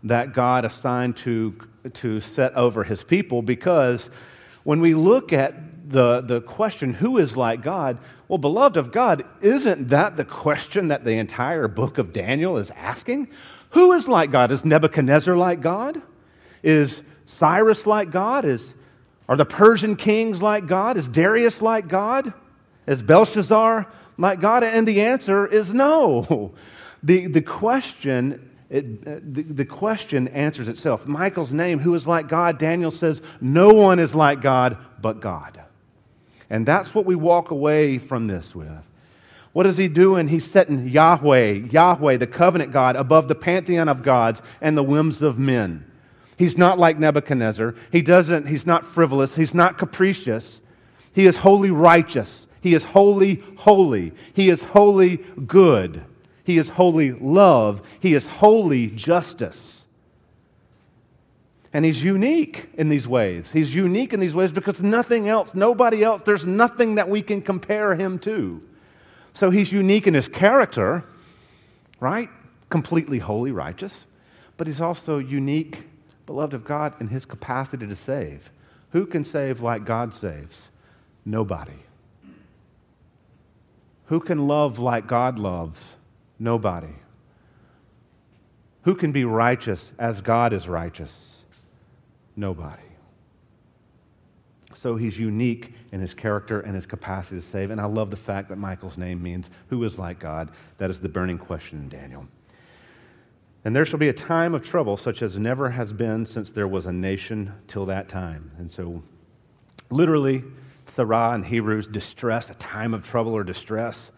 that 0.04 0.32
God 0.32 0.64
assigned 0.64 1.18
to, 1.18 1.54
to 1.92 2.20
set 2.20 2.54
over 2.54 2.84
his 2.84 3.02
people 3.02 3.42
because 3.42 4.08
when 4.64 4.80
we 4.80 4.94
look 4.94 5.34
at 5.34 5.90
the, 5.90 6.22
the 6.22 6.40
question, 6.40 6.94
who 6.94 7.18
is 7.18 7.36
like 7.36 7.62
God? 7.62 7.98
Well, 8.26 8.38
beloved 8.38 8.78
of 8.78 8.90
God, 8.90 9.26
isn't 9.42 9.88
that 9.88 10.16
the 10.16 10.24
question 10.24 10.88
that 10.88 11.04
the 11.04 11.18
entire 11.18 11.68
book 11.68 11.98
of 11.98 12.14
Daniel 12.14 12.56
is 12.56 12.70
asking? 12.70 13.28
Who 13.70 13.92
is 13.92 14.08
like 14.08 14.30
God? 14.30 14.50
Is 14.50 14.64
Nebuchadnezzar 14.64 15.36
like 15.36 15.60
God? 15.60 16.00
Is 16.62 17.02
Cyrus 17.38 17.86
like 17.86 18.10
God? 18.10 18.44
Is, 18.44 18.74
are 19.28 19.36
the 19.36 19.44
Persian 19.44 19.96
kings 19.96 20.42
like 20.42 20.66
God? 20.66 20.96
Is 20.96 21.08
Darius 21.08 21.62
like 21.62 21.88
God? 21.88 22.32
Is 22.86 23.02
Belshazzar 23.02 23.86
like 24.18 24.40
God? 24.40 24.64
And 24.64 24.86
the 24.86 25.02
answer 25.02 25.46
is 25.46 25.72
no. 25.72 26.54
The, 27.04 27.26
the 27.26 27.42
question 27.42 28.52
it, 28.70 29.34
the, 29.34 29.42
the, 29.42 29.64
question 29.66 30.28
answers 30.28 30.66
itself. 30.66 31.04
Michael's 31.04 31.52
name, 31.52 31.80
who 31.80 31.94
is 31.94 32.06
like 32.06 32.28
God, 32.28 32.58
Daniel 32.58 32.90
says, 32.90 33.20
no 33.38 33.74
one 33.74 33.98
is 33.98 34.14
like 34.14 34.40
God 34.40 34.78
but 35.00 35.20
God. 35.20 35.60
And 36.48 36.64
that's 36.64 36.94
what 36.94 37.04
we 37.04 37.14
walk 37.14 37.50
away 37.50 37.98
from 37.98 38.26
this 38.26 38.54
with. 38.54 38.88
What 39.52 39.66
is 39.66 39.76
he 39.76 39.88
doing? 39.88 40.28
He's 40.28 40.50
setting 40.50 40.88
Yahweh, 40.88 41.68
Yahweh, 41.70 42.16
the 42.16 42.26
covenant 42.26 42.72
God, 42.72 42.96
above 42.96 43.28
the 43.28 43.34
pantheon 43.34 43.90
of 43.90 44.02
gods 44.02 44.40
and 44.62 44.74
the 44.74 44.82
whims 44.82 45.20
of 45.20 45.38
men. 45.38 45.84
He's 46.36 46.58
not 46.58 46.78
like 46.78 46.98
Nebuchadnezzar. 46.98 47.74
He 47.90 48.02
doesn't, 48.02 48.46
he's 48.46 48.66
not 48.66 48.84
frivolous. 48.84 49.34
He's 49.34 49.54
not 49.54 49.78
capricious. 49.78 50.60
He 51.12 51.26
is 51.26 51.38
wholly 51.38 51.70
righteous. 51.70 52.46
He 52.60 52.74
is 52.74 52.84
wholly 52.84 53.42
holy. 53.56 54.12
He 54.32 54.48
is 54.48 54.62
wholly 54.62 55.18
good. 55.46 56.02
He 56.44 56.58
is 56.58 56.70
wholly 56.70 57.12
love. 57.12 57.82
He 58.00 58.14
is 58.14 58.26
wholly 58.26 58.88
justice. 58.88 59.84
And 61.72 61.84
he's 61.84 62.02
unique 62.02 62.68
in 62.74 62.88
these 62.88 63.08
ways. 63.08 63.50
He's 63.50 63.74
unique 63.74 64.12
in 64.12 64.20
these 64.20 64.34
ways 64.34 64.52
because 64.52 64.80
nothing 64.80 65.28
else, 65.28 65.54
nobody 65.54 66.04
else, 66.04 66.22
there's 66.22 66.44
nothing 66.44 66.96
that 66.96 67.08
we 67.08 67.22
can 67.22 67.40
compare 67.40 67.94
him 67.94 68.18
to. 68.20 68.62
So 69.32 69.50
he's 69.50 69.72
unique 69.72 70.06
in 70.06 70.14
his 70.14 70.28
character, 70.28 71.04
right? 71.98 72.28
Completely 72.68 73.18
holy, 73.18 73.52
righteous. 73.52 74.04
But 74.58 74.66
he's 74.66 74.82
also 74.82 75.18
unique 75.18 75.84
Beloved 76.32 76.54
of 76.54 76.64
God, 76.64 76.94
and 76.98 77.10
his 77.10 77.26
capacity 77.26 77.86
to 77.86 77.94
save. 77.94 78.50
Who 78.92 79.04
can 79.04 79.22
save 79.22 79.60
like 79.60 79.84
God 79.84 80.14
saves? 80.14 80.62
Nobody. 81.26 81.80
Who 84.06 84.18
can 84.18 84.48
love 84.48 84.78
like 84.78 85.06
God 85.06 85.38
loves? 85.38 85.82
Nobody. 86.38 86.94
Who 88.84 88.94
can 88.94 89.12
be 89.12 89.26
righteous 89.26 89.92
as 89.98 90.22
God 90.22 90.54
is 90.54 90.66
righteous? 90.68 91.42
Nobody. 92.34 92.80
So 94.72 94.96
he's 94.96 95.18
unique 95.18 95.74
in 95.92 96.00
his 96.00 96.14
character 96.14 96.60
and 96.60 96.74
his 96.74 96.86
capacity 96.86 97.42
to 97.42 97.46
save. 97.46 97.70
And 97.70 97.78
I 97.78 97.84
love 97.84 98.08
the 98.08 98.16
fact 98.16 98.48
that 98.48 98.56
Michael's 98.56 98.96
name 98.96 99.22
means 99.22 99.50
who 99.68 99.84
is 99.84 99.98
like 99.98 100.18
God. 100.18 100.50
That 100.78 100.88
is 100.88 100.98
the 100.98 101.10
burning 101.10 101.36
question 101.36 101.78
in 101.80 101.88
Daniel. 101.90 102.26
And 103.64 103.76
there 103.76 103.84
shall 103.84 103.98
be 103.98 104.08
a 104.08 104.12
time 104.12 104.54
of 104.54 104.62
trouble 104.62 104.96
such 104.96 105.22
as 105.22 105.38
never 105.38 105.70
has 105.70 105.92
been 105.92 106.26
since 106.26 106.50
there 106.50 106.66
was 106.66 106.84
a 106.86 106.92
nation 106.92 107.54
till 107.68 107.86
that 107.86 108.08
time. 108.08 108.50
And 108.58 108.70
so, 108.70 109.02
literally, 109.88 110.42
tsarah 110.86 111.34
in 111.36 111.44
Hebrews, 111.44 111.86
distress, 111.86 112.50
a 112.50 112.54
time 112.54 112.92
of 112.92 113.04
trouble 113.04 113.32
or 113.32 113.44
distress. 113.44 114.10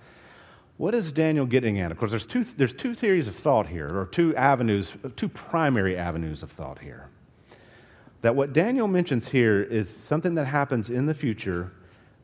What 0.77 0.95
is 0.95 1.13
Daniel 1.13 1.47
getting 1.47 1.79
at? 1.79 1.93
Of 1.93 1.99
course, 1.99 2.11
there's 2.11 2.27
two, 2.27 2.43
there's 2.43 2.73
two 2.73 2.95
theories 2.95 3.29
of 3.29 3.37
thought 3.37 3.69
here, 3.69 3.87
or 3.87 4.07
two 4.07 4.35
avenues, 4.35 4.91
two 5.15 5.29
primary 5.29 5.97
avenues 5.97 6.43
of 6.43 6.51
thought 6.51 6.79
here. 6.81 7.09
That 8.23 8.35
what 8.35 8.53
Daniel 8.53 8.89
mentions 8.89 9.29
here 9.29 9.63
is 9.63 9.95
something 9.95 10.35
that 10.37 10.47
happens 10.47 10.89
in 10.89 11.07
the 11.07 11.15
future 11.15 11.73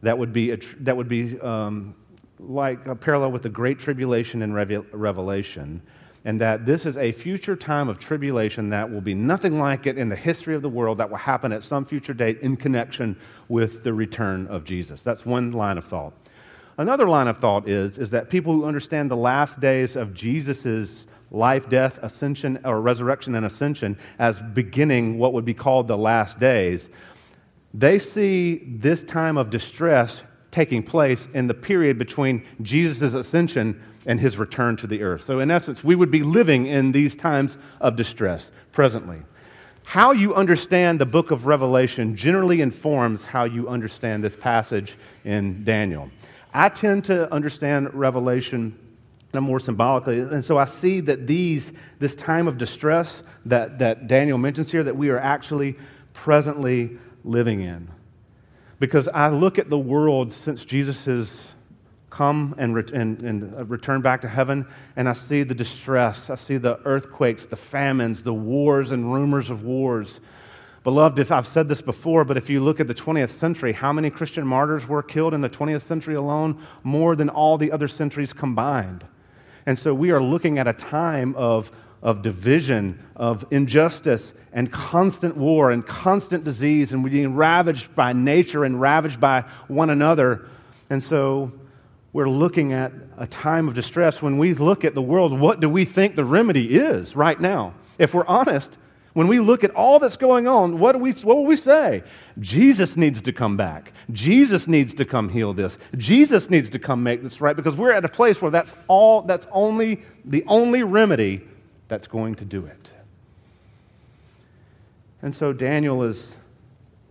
that 0.02 0.16
would 0.16 0.32
be, 0.32 0.50
a, 0.52 0.56
that 0.80 0.96
would 0.96 1.08
be 1.08 1.38
um, 1.40 1.94
like 2.38 2.86
a 2.86 2.96
parallel 2.96 3.30
with 3.32 3.42
the 3.42 3.50
Great 3.50 3.78
Tribulation 3.78 4.42
in 4.42 4.54
Revelation, 4.54 5.82
and 6.24 6.40
that 6.40 6.66
this 6.66 6.84
is 6.84 6.96
a 6.98 7.12
future 7.12 7.56
time 7.56 7.88
of 7.88 7.98
tribulation 7.98 8.70
that 8.70 8.90
will 8.90 9.00
be 9.00 9.14
nothing 9.14 9.58
like 9.58 9.86
it 9.86 9.96
in 9.96 10.08
the 10.08 10.16
history 10.16 10.54
of 10.54 10.62
the 10.62 10.68
world 10.68 10.98
that 10.98 11.08
will 11.08 11.16
happen 11.16 11.52
at 11.52 11.62
some 11.62 11.84
future 11.84 12.12
date 12.12 12.38
in 12.40 12.56
connection 12.56 13.16
with 13.48 13.82
the 13.82 13.92
return 13.92 14.46
of 14.48 14.64
Jesus. 14.64 15.00
That's 15.00 15.24
one 15.24 15.52
line 15.52 15.78
of 15.78 15.84
thought. 15.86 16.12
Another 16.76 17.08
line 17.08 17.28
of 17.28 17.38
thought 17.38 17.68
is, 17.68 17.98
is 17.98 18.10
that 18.10 18.30
people 18.30 18.52
who 18.52 18.64
understand 18.64 19.10
the 19.10 19.16
last 19.16 19.60
days 19.60 19.96
of 19.96 20.14
Jesus' 20.14 21.06
life, 21.30 21.68
death, 21.68 21.98
ascension, 22.02 22.58
or 22.64 22.80
resurrection 22.80 23.34
and 23.34 23.46
ascension 23.46 23.98
as 24.18 24.40
beginning 24.40 25.18
what 25.18 25.32
would 25.32 25.44
be 25.44 25.54
called 25.54 25.88
the 25.88 25.96
last 25.96 26.38
days, 26.38 26.88
they 27.72 27.98
see 27.98 28.62
this 28.66 29.02
time 29.02 29.36
of 29.36 29.50
distress 29.50 30.22
taking 30.50 30.82
place 30.82 31.28
in 31.32 31.46
the 31.46 31.54
period 31.54 31.98
between 31.98 32.44
Jesus' 32.62 33.14
ascension 33.14 33.80
and 34.06 34.20
his 34.20 34.38
return 34.38 34.76
to 34.76 34.86
the 34.86 35.02
earth. 35.02 35.24
So, 35.24 35.40
in 35.40 35.50
essence, 35.50 35.84
we 35.84 35.94
would 35.94 36.10
be 36.10 36.22
living 36.22 36.66
in 36.66 36.92
these 36.92 37.14
times 37.14 37.58
of 37.80 37.96
distress 37.96 38.50
presently. 38.72 39.22
How 39.84 40.12
you 40.12 40.34
understand 40.34 41.00
the 41.00 41.06
book 41.06 41.30
of 41.30 41.46
Revelation 41.46 42.14
generally 42.14 42.60
informs 42.60 43.24
how 43.24 43.44
you 43.44 43.68
understand 43.68 44.22
this 44.22 44.36
passage 44.36 44.96
in 45.24 45.64
Daniel. 45.64 46.10
I 46.54 46.68
tend 46.68 47.04
to 47.06 47.32
understand 47.32 47.92
Revelation 47.94 48.78
more 49.32 49.60
symbolically, 49.60 50.20
and 50.20 50.44
so 50.44 50.58
I 50.58 50.64
see 50.64 51.00
that 51.00 51.26
these, 51.26 51.70
this 51.98 52.14
time 52.14 52.48
of 52.48 52.58
distress 52.58 53.22
that, 53.46 53.78
that 53.78 54.08
Daniel 54.08 54.38
mentions 54.38 54.70
here, 54.70 54.82
that 54.82 54.96
we 54.96 55.10
are 55.10 55.18
actually 55.18 55.76
presently 56.12 56.98
living 57.24 57.60
in. 57.60 57.88
Because 58.80 59.08
I 59.08 59.28
look 59.28 59.58
at 59.58 59.68
the 59.68 59.78
world 59.78 60.32
since 60.32 60.64
Jesus 60.64 61.06
come 62.10 62.54
and, 62.58 62.76
and, 62.90 63.22
and 63.22 63.54
uh, 63.54 63.64
return 63.64 64.02
back 64.02 64.20
to 64.20 64.28
heaven, 64.28 64.66
and 64.96 65.08
I 65.08 65.14
see 65.14 65.44
the 65.44 65.54
distress. 65.54 66.28
I 66.28 66.34
see 66.34 66.56
the 66.56 66.80
earthquakes, 66.84 67.44
the 67.44 67.56
famines, 67.56 68.22
the 68.22 68.34
wars 68.34 68.90
and 68.90 69.12
rumors 69.12 69.48
of 69.48 69.64
wars. 69.64 70.20
Beloved, 70.82 71.18
if 71.18 71.30
I've 71.30 71.46
said 71.46 71.68
this 71.68 71.80
before, 71.80 72.24
but 72.24 72.36
if 72.36 72.50
you 72.50 72.60
look 72.60 72.80
at 72.80 72.88
the 72.88 72.94
20th 72.94 73.30
century, 73.30 73.72
how 73.72 73.92
many 73.92 74.10
Christian 74.10 74.46
martyrs 74.46 74.88
were 74.88 75.02
killed 75.02 75.34
in 75.34 75.40
the 75.40 75.50
20th 75.50 75.82
century 75.82 76.14
alone? 76.14 76.60
More 76.82 77.14
than 77.14 77.28
all 77.28 77.58
the 77.58 77.70
other 77.70 77.86
centuries 77.86 78.32
combined. 78.32 79.04
And 79.66 79.78
so 79.78 79.94
we 79.94 80.10
are 80.10 80.22
looking 80.22 80.58
at 80.58 80.66
a 80.66 80.72
time 80.72 81.34
of, 81.36 81.70
of 82.02 82.22
division, 82.22 82.98
of 83.14 83.44
injustice, 83.50 84.32
and 84.52 84.72
constant 84.72 85.36
war, 85.36 85.70
and 85.70 85.86
constant 85.86 86.44
disease, 86.44 86.92
and 86.92 87.04
we're 87.04 87.10
being 87.10 87.36
ravaged 87.36 87.94
by 87.94 88.12
nature 88.14 88.64
and 88.64 88.80
ravaged 88.80 89.20
by 89.20 89.42
one 89.68 89.90
another. 89.90 90.48
And 90.88 91.02
so 91.02 91.52
we're 92.12 92.28
looking 92.28 92.72
at 92.72 92.92
a 93.16 93.26
time 93.26 93.68
of 93.68 93.74
distress. 93.74 94.20
When 94.20 94.38
we 94.38 94.54
look 94.54 94.84
at 94.84 94.94
the 94.94 95.02
world, 95.02 95.38
what 95.38 95.60
do 95.60 95.68
we 95.68 95.84
think 95.84 96.16
the 96.16 96.24
remedy 96.24 96.76
is 96.76 97.14
right 97.14 97.40
now? 97.40 97.74
If 97.98 98.14
we're 98.14 98.26
honest, 98.26 98.76
when 99.12 99.28
we 99.28 99.40
look 99.40 99.64
at 99.64 99.70
all 99.72 99.98
that's 99.98 100.16
going 100.16 100.46
on, 100.46 100.78
what, 100.78 100.92
do 100.92 100.98
we, 100.98 101.12
what 101.12 101.36
will 101.36 101.44
we 101.44 101.56
say? 101.56 102.02
Jesus 102.38 102.96
needs 102.96 103.20
to 103.22 103.32
come 103.32 103.56
back. 103.56 103.92
Jesus 104.12 104.66
needs 104.66 104.94
to 104.94 105.04
come 105.04 105.28
heal 105.28 105.52
this. 105.52 105.78
Jesus 105.96 106.48
needs 106.48 106.70
to 106.70 106.78
come 106.78 107.02
make 107.02 107.22
this 107.22 107.40
right 107.40 107.56
because 107.56 107.76
we're 107.76 107.92
at 107.92 108.04
a 108.04 108.08
place 108.08 108.40
where 108.40 108.50
that's 108.50 108.74
all, 108.88 109.22
that's 109.22 109.46
only 109.50 110.02
the 110.24 110.44
only 110.46 110.82
remedy 110.82 111.42
that's 111.88 112.06
going 112.06 112.36
to 112.36 112.44
do 112.44 112.66
it. 112.66 112.90
And 115.22 115.34
so 115.34 115.52
Daniel 115.52 116.02
is 116.02 116.34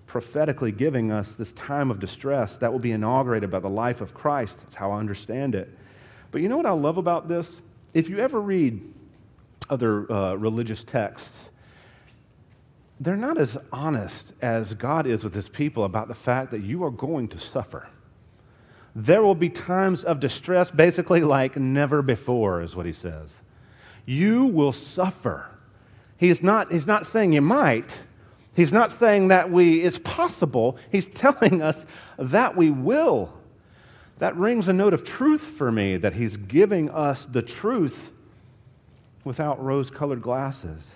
prophetically 0.10 0.72
giving 0.72 1.12
us 1.12 1.34
this 1.34 1.52
time 1.54 1.92
of 1.92 2.00
distress 2.00 2.58
that 2.58 2.72
will 2.72 2.80
be 2.80 2.92
inaugurated 2.92 3.52
by 3.52 3.60
the 3.60 3.70
life 3.70 4.02
of 4.02 4.14
Christ. 4.14 4.58
That's 4.58 4.74
how 4.74 4.92
I 4.92 5.00
understand 5.00 5.54
it. 5.54 5.70
But 6.32 6.42
you 6.42 6.50
know 6.50 6.58
what 6.58 6.66
I 6.66 6.72
love 6.72 6.98
about 6.98 7.28
this? 7.28 7.62
If 7.94 8.10
you 8.10 8.18
ever 8.20 8.42
read 8.42 8.82
other 9.70 10.12
uh, 10.12 10.34
religious 10.34 10.84
texts, 10.84 11.50
they're 13.00 13.16
not 13.16 13.38
as 13.38 13.56
honest 13.72 14.34
as 14.42 14.74
God 14.74 15.06
is 15.06 15.24
with 15.24 15.36
his 15.36 15.48
people 15.48 15.84
about 15.84 16.08
the 16.08 16.16
fact 16.16 16.52
that 16.52 16.64
you 16.64 16.84
are 16.84 16.92
going 16.92 17.28
to 17.30 17.38
suffer. 17.38 17.88
There 18.96 19.22
will 19.22 19.36
be 19.36 19.50
times 19.50 20.04
of 20.04 20.20
distress, 20.20 20.72
basically 20.72 21.22
like 21.22 21.56
never 21.56 22.02
before, 22.02 22.64
is 22.64 22.76
what 22.76 22.88
he 22.88 22.94
says. 22.94 23.36
You 24.06 24.46
will 24.46 24.74
suffer. 24.74 25.52
He's 26.18 26.42
not, 26.42 26.72
he's 26.72 26.88
not 26.88 27.06
saying 27.06 27.32
you 27.34 27.42
might, 27.42 28.00
He's 28.60 28.74
not 28.74 28.92
saying 28.92 29.30
that 29.30 29.50
we, 29.50 29.84
it's 29.84 29.98
possible. 30.00 30.76
He's 30.92 31.08
telling 31.14 31.62
us 31.62 31.86
that 32.18 32.58
we 32.58 32.70
will. 32.70 33.32
That 34.18 34.36
rings 34.36 34.68
a 34.68 34.74
note 34.74 34.94
of 34.94 35.06
truth 35.06 35.44
for 35.44 35.72
me 35.72 35.96
that 35.96 36.16
he's 36.16 36.36
giving 36.36 36.90
us 36.90 37.26
the 37.26 37.42
truth 37.42 38.12
without 39.24 39.64
rose 39.64 39.90
colored 39.90 40.22
glasses. 40.22 40.92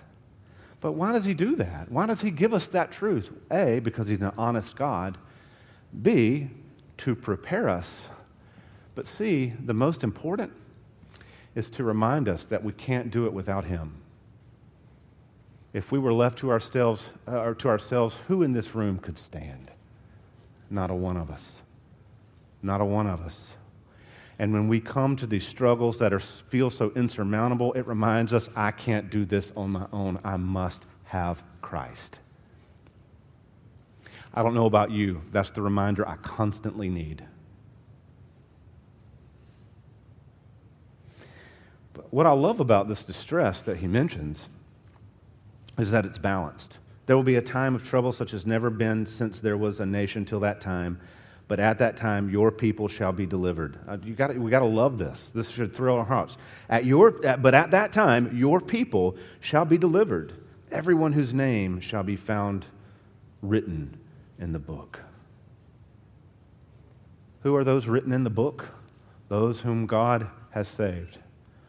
But 0.82 0.92
why 0.92 1.12
does 1.12 1.24
he 1.24 1.32
do 1.32 1.56
that? 1.56 1.90
Why 1.90 2.04
does 2.04 2.20
he 2.20 2.30
give 2.30 2.52
us 2.52 2.66
that 2.66 2.92
truth? 2.92 3.32
A, 3.50 3.78
because 3.78 4.08
he's 4.08 4.20
an 4.20 4.32
honest 4.36 4.76
God. 4.76 5.16
B, 6.02 6.50
to 6.98 7.14
prepare 7.14 7.70
us. 7.70 7.90
But 8.94 9.06
C, 9.06 9.54
the 9.58 9.72
most 9.72 10.04
important 10.04 10.52
is 11.54 11.70
to 11.70 11.82
remind 11.82 12.28
us 12.28 12.44
that 12.44 12.62
we 12.62 12.72
can't 12.72 13.10
do 13.10 13.24
it 13.24 13.32
without 13.32 13.64
him 13.64 14.02
if 15.74 15.90
we 15.90 15.98
were 15.98 16.12
left 16.12 16.38
to 16.38 16.50
ourselves, 16.50 17.04
uh, 17.26 17.40
or 17.40 17.54
to 17.56 17.68
ourselves, 17.68 18.16
who 18.28 18.42
in 18.42 18.52
this 18.52 18.76
room 18.76 18.96
could 18.98 19.18
stand? 19.18 19.72
Not 20.70 20.90
a 20.90 20.94
one 20.94 21.16
of 21.16 21.30
us. 21.30 21.56
Not 22.62 22.80
a 22.80 22.84
one 22.84 23.08
of 23.08 23.20
us. 23.20 23.50
And 24.38 24.52
when 24.52 24.68
we 24.68 24.80
come 24.80 25.16
to 25.16 25.26
these 25.26 25.46
struggles 25.46 25.98
that 25.98 26.12
are, 26.12 26.20
feel 26.20 26.70
so 26.70 26.92
insurmountable, 26.94 27.72
it 27.74 27.86
reminds 27.86 28.32
us 28.32 28.48
I 28.54 28.70
can't 28.70 29.10
do 29.10 29.24
this 29.24 29.52
on 29.56 29.70
my 29.70 29.86
own. 29.92 30.20
I 30.24 30.36
must 30.36 30.84
have 31.06 31.42
Christ. 31.60 32.20
I 34.32 34.42
don't 34.42 34.54
know 34.54 34.66
about 34.66 34.92
you. 34.92 35.22
That's 35.32 35.50
the 35.50 35.62
reminder 35.62 36.08
I 36.08 36.16
constantly 36.16 36.88
need. 36.88 37.24
But 41.92 42.12
what 42.12 42.26
I 42.26 42.32
love 42.32 42.60
about 42.60 42.88
this 42.88 43.02
distress 43.02 43.60
that 43.60 43.78
he 43.78 43.88
mentions 43.88 44.48
is 45.78 45.90
that 45.90 46.06
it's 46.06 46.18
balanced. 46.18 46.78
There 47.06 47.16
will 47.16 47.22
be 47.22 47.36
a 47.36 47.42
time 47.42 47.74
of 47.74 47.84
trouble 47.84 48.12
such 48.12 48.32
as 48.32 48.46
never 48.46 48.70
been 48.70 49.06
since 49.06 49.38
there 49.38 49.56
was 49.56 49.80
a 49.80 49.86
nation 49.86 50.24
till 50.24 50.40
that 50.40 50.60
time. 50.60 51.00
But 51.46 51.60
at 51.60 51.78
that 51.78 51.96
time, 51.98 52.30
your 52.30 52.50
people 52.50 52.88
shall 52.88 53.12
be 53.12 53.26
delivered. 53.26 53.78
Uh, 53.86 53.98
you 54.02 54.14
got 54.14 54.34
we 54.34 54.50
got 54.50 54.60
to 54.60 54.64
love 54.64 54.96
this. 54.96 55.30
This 55.34 55.50
should 55.50 55.74
thrill 55.74 55.96
our 55.96 56.04
hearts. 56.04 56.38
At 56.70 56.86
your, 56.86 57.24
at, 57.26 57.42
but 57.42 57.54
at 57.54 57.70
that 57.72 57.92
time, 57.92 58.34
your 58.34 58.60
people 58.60 59.16
shall 59.40 59.66
be 59.66 59.76
delivered. 59.76 60.32
Everyone 60.72 61.12
whose 61.12 61.34
name 61.34 61.80
shall 61.80 62.02
be 62.02 62.16
found 62.16 62.64
written 63.42 63.98
in 64.38 64.52
the 64.52 64.58
book. 64.58 65.00
Who 67.42 67.54
are 67.54 67.64
those 67.64 67.86
written 67.86 68.12
in 68.12 68.24
the 68.24 68.30
book? 68.30 68.68
Those 69.28 69.60
whom 69.60 69.86
God 69.86 70.28
has 70.52 70.66
saved. 70.66 71.18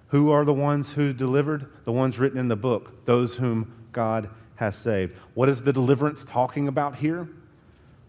Who 0.08 0.32
are 0.32 0.46
the 0.46 0.54
ones 0.54 0.94
who 0.94 1.12
delivered? 1.12 1.68
The 1.84 1.92
ones 1.92 2.18
written 2.18 2.40
in 2.40 2.48
the 2.48 2.56
book. 2.56 3.04
Those 3.04 3.36
whom 3.36 3.74
God 3.96 4.30
has 4.58 4.76
saved. 4.78 5.14
What 5.34 5.50
is 5.50 5.64
the 5.64 5.74
deliverance 5.74 6.24
talking 6.24 6.68
about 6.68 6.98
here? 6.98 7.28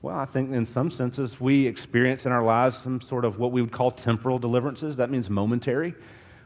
Well, 0.03 0.17
I 0.17 0.27
think 0.27 0.53
in 0.53 0.67
some 0.67 0.91
senses 0.91 1.41
we 1.41 1.67
experience 1.67 2.27
in 2.27 2.33
our 2.33 2.43
lives 2.43 2.77
some 2.79 3.01
sort 3.01 3.25
of 3.25 3.39
what 3.39 3.51
we 3.53 3.63
would 3.63 3.73
call 3.73 3.91
temporal 3.91 4.39
deliverances. 4.39 4.97
That 4.97 5.11
means 5.11 5.31
momentary. 5.31 5.95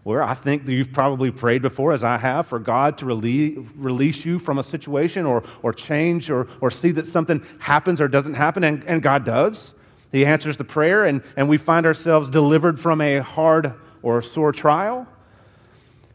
where 0.02 0.22
I 0.22 0.34
think 0.34 0.64
that 0.66 0.72
you've 0.72 0.92
probably 0.92 1.30
prayed 1.30 1.62
before, 1.62 1.92
as 1.92 2.02
I 2.02 2.16
have, 2.16 2.46
for 2.46 2.58
God 2.58 2.96
to 2.98 3.06
release, 3.06 4.24
you 4.24 4.38
from 4.38 4.58
a 4.58 4.62
situation 4.62 5.26
or, 5.26 5.44
or 5.62 5.72
change 5.72 6.30
or, 6.30 6.48
or 6.60 6.70
see 6.70 6.90
that 6.92 7.06
something 7.06 7.44
happens 7.58 8.00
or 8.00 8.08
doesn't 8.08 8.34
happen, 8.34 8.64
and, 8.64 8.82
and 8.84 9.02
God 9.02 9.24
does. 9.24 9.74
He 10.10 10.24
answers 10.24 10.56
the 10.56 10.64
prayer, 10.64 11.04
and, 11.04 11.22
and 11.36 11.48
we 11.48 11.58
find 11.58 11.84
ourselves 11.84 12.30
delivered 12.30 12.80
from 12.80 13.00
a 13.00 13.18
hard 13.18 13.74
or 14.02 14.18
a 14.18 14.22
sore 14.22 14.52
trial. 14.52 15.06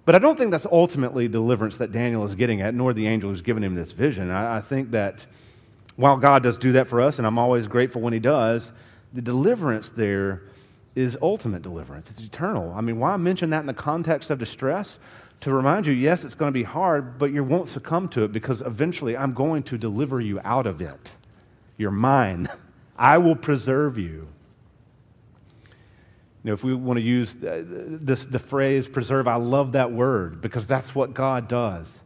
But 0.06 0.16
I 0.16 0.20
don't 0.20 0.38
think 0.38 0.52
that's 0.52 0.68
ultimately 0.68 1.28
deliverance 1.28 1.78
that 1.78 1.92
Daniel 1.92 2.24
is 2.26 2.36
getting 2.36 2.62
at, 2.62 2.76
nor 2.76 2.94
the 2.94 3.08
angel 3.08 3.32
who's 3.32 3.42
given 3.42 3.64
him 3.64 3.76
this 3.76 3.92
vision. 3.92 4.30
I, 4.30 4.58
I 4.58 4.62
think 4.62 4.92
that 4.92 5.26
while 5.96 6.18
God 6.18 6.44
does 6.44 6.58
do 6.58 6.74
that 6.74 6.88
for 6.88 7.02
us, 7.02 7.18
and 7.18 7.28
I'm 7.28 7.40
always 7.40 7.68
grateful 7.68 8.02
when 8.02 8.14
He 8.14 8.20
does, 8.20 8.72
the 9.14 9.22
deliverance 9.22 9.90
there 9.90 10.44
is 10.94 11.18
ultimate 11.22 11.62
deliverance. 11.62 12.10
It's 12.10 12.22
eternal. 12.22 12.74
I 12.76 12.82
mean, 12.82 13.00
why 13.00 13.18
mention 13.18 13.50
that 13.50 13.62
in 13.62 13.66
the 13.66 13.74
context 13.74 14.30
of 14.30 14.40
distress? 14.40 14.98
To 15.42 15.54
remind 15.54 15.86
you, 15.86 15.94
yes, 15.94 16.24
it's 16.24 16.36
going 16.36 16.50
to 16.50 16.58
be 16.58 16.64
hard, 16.64 17.18
but 17.18 17.32
you 17.32 17.44
won't 17.44 17.68
succumb 17.68 18.08
to 18.10 18.24
it 18.24 18.32
because 18.32 18.62
eventually 18.62 19.18
I'm 19.18 19.34
going 19.34 19.64
to 19.64 19.78
deliver 19.78 20.22
you 20.22 20.40
out 20.44 20.66
of 20.66 20.82
it. 20.82 21.16
You're 21.78 21.92
mine. 21.92 22.48
I 22.98 23.18
will 23.18 23.36
preserve 23.36 23.98
you. 23.98 24.30
Know, 26.46 26.54
if 26.54 26.64
we 26.64 26.76
want 26.76 26.98
to 26.98 27.04
use 27.04 27.34
this, 27.40 28.24
the 28.24 28.38
phrase 28.38 28.88
preserve, 28.88 29.28
I 29.28 29.34
love 29.34 29.72
that 29.72 29.92
word 29.92 30.42
because 30.42 30.68
that's 30.68 30.94
what 30.94 31.16
God 31.16 31.48
does. 31.48 32.00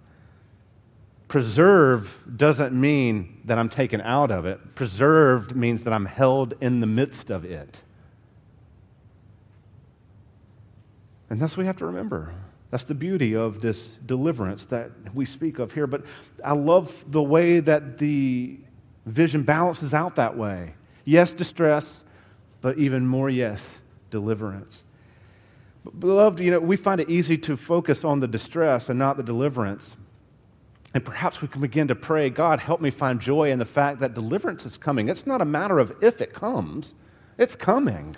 Preserve 1.28 2.24
doesn't 2.38 2.74
mean 2.74 3.42
that 3.44 3.60
I'm 3.60 3.68
taken 3.68 4.00
out 4.00 4.32
of 4.32 4.46
it. 4.46 4.76
Preserved 4.76 5.58
means 5.58 5.84
that 5.84 5.92
I'm 5.92 6.06
held 6.06 6.54
in 6.62 6.80
the 6.80 6.88
midst 6.88 7.30
of 7.30 7.44
it. 7.44 7.82
And 11.30 11.42
that's 11.42 11.58
what 11.58 11.64
we 11.64 11.68
have 11.68 11.78
to 11.78 11.86
remember. 11.86 12.34
That's 12.72 12.86
the 12.86 12.96
beauty 12.96 13.36
of 13.36 13.60
this 13.60 13.82
deliverance 14.06 14.64
that 14.68 14.92
we 15.14 15.26
speak 15.26 15.60
of 15.60 15.74
here. 15.74 15.86
But 15.86 16.06
I 16.46 16.54
love 16.54 17.04
the 17.10 17.22
way 17.22 17.60
that 17.60 17.98
the 17.98 18.58
vision 19.06 19.44
balances 19.44 19.94
out 19.94 20.16
that 20.16 20.38
way. 20.38 20.76
Yes, 21.04 21.34
distress, 21.34 22.04
but 22.62 22.78
even 22.78 23.06
more, 23.06 23.30
yes, 23.30 23.66
deliverance. 24.10 24.84
But 25.84 26.00
beloved, 26.00 26.40
you 26.40 26.52
know, 26.52 26.60
we 26.60 26.76
find 26.76 27.00
it 27.00 27.10
easy 27.10 27.38
to 27.40 27.56
focus 27.56 28.04
on 28.04 28.20
the 28.20 28.28
distress 28.28 28.90
and 28.90 29.00
not 29.00 29.18
the 29.18 29.24
deliverance. 29.24 29.96
And 30.94 31.06
perhaps 31.06 31.42
we 31.42 31.48
can 31.48 31.62
begin 31.62 31.88
to 31.90 31.96
pray, 31.96 32.30
God, 32.30 32.60
help 32.60 32.82
me 32.82 32.90
find 32.90 33.20
joy 33.20 33.52
in 33.52 33.60
the 33.60 33.66
fact 33.66 34.00
that 34.00 34.14
deliverance 34.14 34.66
is 34.66 34.76
coming. 34.76 35.08
It's 35.08 35.28
not 35.28 35.42
a 35.42 35.46
matter 35.46 35.78
of 35.78 35.94
if 36.02 36.20
it 36.20 36.34
comes, 36.34 36.94
it's 37.38 37.56
coming. 37.56 38.16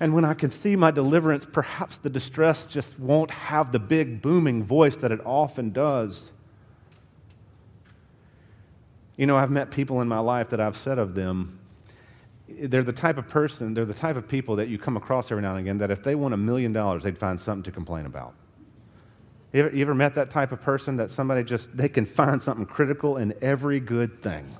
And 0.00 0.14
when 0.14 0.24
I 0.24 0.34
can 0.34 0.50
see 0.50 0.76
my 0.76 0.90
deliverance, 0.90 1.46
perhaps 1.46 1.96
the 1.96 2.10
distress 2.10 2.64
just 2.64 2.98
won't 2.98 3.30
have 3.30 3.70
the 3.70 3.78
big 3.78 4.22
booming 4.22 4.64
voice 4.64 4.96
that 4.96 5.12
it 5.12 5.20
often 5.24 5.70
does. 5.70 6.30
You 9.16 9.26
know, 9.26 9.36
I've 9.36 9.50
met 9.50 9.70
people 9.70 10.00
in 10.00 10.08
my 10.08 10.18
life 10.18 10.48
that 10.48 10.60
I've 10.60 10.76
said 10.76 10.98
of 10.98 11.14
them, 11.14 11.59
they're 12.58 12.84
the 12.84 12.92
type 12.92 13.18
of 13.18 13.28
person, 13.28 13.74
they're 13.74 13.84
the 13.84 13.94
type 13.94 14.16
of 14.16 14.28
people 14.28 14.56
that 14.56 14.68
you 14.68 14.78
come 14.78 14.96
across 14.96 15.30
every 15.30 15.42
now 15.42 15.52
and 15.52 15.60
again 15.60 15.78
that 15.78 15.90
if 15.90 16.02
they 16.02 16.14
won 16.14 16.32
a 16.32 16.36
million 16.36 16.72
dollars, 16.72 17.02
they'd 17.02 17.18
find 17.18 17.40
something 17.40 17.62
to 17.64 17.70
complain 17.70 18.06
about. 18.06 18.34
You 19.52 19.64
ever, 19.64 19.76
you 19.76 19.82
ever 19.82 19.94
met 19.94 20.14
that 20.14 20.30
type 20.30 20.52
of 20.52 20.60
person 20.60 20.96
that 20.96 21.10
somebody 21.10 21.42
just, 21.42 21.76
they 21.76 21.88
can 21.88 22.06
find 22.06 22.42
something 22.42 22.66
critical 22.66 23.16
in 23.16 23.34
every 23.42 23.80
good 23.80 24.22
thing? 24.22 24.56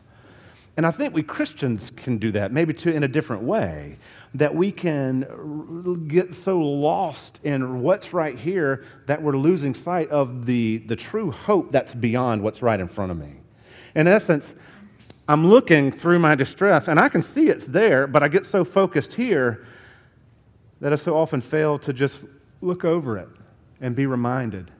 And 0.76 0.86
I 0.86 0.90
think 0.90 1.14
we 1.14 1.22
Christians 1.22 1.90
can 1.94 2.18
do 2.18 2.32
that, 2.32 2.52
maybe 2.52 2.72
too 2.72 2.90
in 2.90 3.02
a 3.02 3.08
different 3.08 3.42
way 3.42 3.98
that 4.34 4.54
we 4.54 4.70
can 4.70 6.06
get 6.08 6.34
so 6.34 6.58
lost 6.58 7.40
in 7.42 7.82
what's 7.82 8.12
right 8.12 8.38
here 8.38 8.84
that 9.06 9.20
we're 9.20 9.36
losing 9.36 9.74
sight 9.74 10.08
of 10.10 10.46
the, 10.46 10.78
the 10.78 10.96
true 10.96 11.32
hope 11.32 11.72
that's 11.72 11.92
beyond 11.92 12.42
what's 12.42 12.62
right 12.62 12.78
in 12.78 12.86
front 12.86 13.10
of 13.10 13.18
me. 13.18 13.32
In 13.94 14.06
essence, 14.06 14.54
I'm 15.30 15.46
looking 15.46 15.92
through 15.92 16.18
my 16.18 16.34
distress 16.34 16.88
and 16.88 16.98
I 16.98 17.08
can 17.08 17.22
see 17.22 17.46
it's 17.46 17.64
there, 17.64 18.08
but 18.08 18.20
I 18.24 18.26
get 18.26 18.44
so 18.44 18.64
focused 18.64 19.12
here 19.12 19.64
that 20.80 20.92
I 20.92 20.96
so 20.96 21.16
often 21.16 21.40
fail 21.40 21.78
to 21.78 21.92
just 21.92 22.24
look 22.60 22.84
over 22.84 23.16
it 23.16 23.28
and 23.80 23.94
be 23.94 24.06
reminded. 24.06 24.72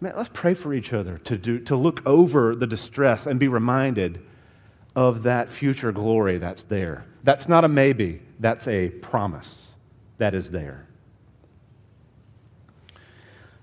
Man, 0.00 0.14
let's 0.16 0.30
pray 0.32 0.54
for 0.54 0.72
each 0.72 0.92
other 0.92 1.18
to, 1.18 1.36
do, 1.36 1.58
to 1.58 1.74
look 1.74 2.06
over 2.06 2.54
the 2.54 2.68
distress 2.68 3.26
and 3.26 3.40
be 3.40 3.48
reminded 3.48 4.24
of 4.94 5.24
that 5.24 5.50
future 5.50 5.90
glory 5.90 6.38
that's 6.38 6.62
there. 6.62 7.04
That's 7.24 7.48
not 7.48 7.64
a 7.64 7.68
maybe, 7.68 8.22
that's 8.38 8.68
a 8.68 8.90
promise 8.90 9.74
that 10.18 10.36
is 10.36 10.52
there. 10.52 10.86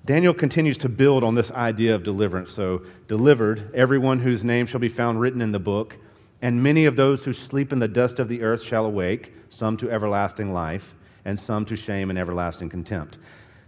Daniel 0.03 0.33
continues 0.33 0.77
to 0.79 0.89
build 0.89 1.23
on 1.23 1.35
this 1.35 1.51
idea 1.51 1.95
of 1.95 2.03
deliverance. 2.03 2.51
So, 2.51 2.81
delivered, 3.07 3.73
everyone 3.73 4.19
whose 4.19 4.43
name 4.43 4.65
shall 4.65 4.81
be 4.81 4.89
found 4.89 5.21
written 5.21 5.41
in 5.41 5.53
the 5.53 5.59
book, 5.59 5.95
and 6.43 6.61
many 6.61 6.85
of 6.85 6.97
those 6.97 7.23
who 7.23 7.31
sleep 7.31 7.71
in 7.71 7.79
the 7.79 7.87
dust 7.87 8.19
of 8.19 8.27
the 8.27 8.41
earth 8.41 8.61
shall 8.61 8.85
awake, 8.85 9.33
some 9.47 9.77
to 9.77 9.89
everlasting 9.89 10.51
life, 10.51 10.93
and 11.23 11.39
some 11.39 11.63
to 11.63 11.75
shame 11.77 12.09
and 12.09 12.19
everlasting 12.19 12.67
contempt. 12.67 13.17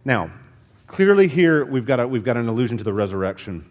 Now, 0.04 0.30
clearly 0.86 1.30
here 1.30 1.64
we've 1.64 1.86
got, 1.86 2.02
a, 2.02 2.08
we've 2.08 2.26
got 2.26 2.36
an 2.36 2.50
allusion 2.50 2.78
to 2.78 2.84
the 2.84 2.92
resurrection. 2.92 3.66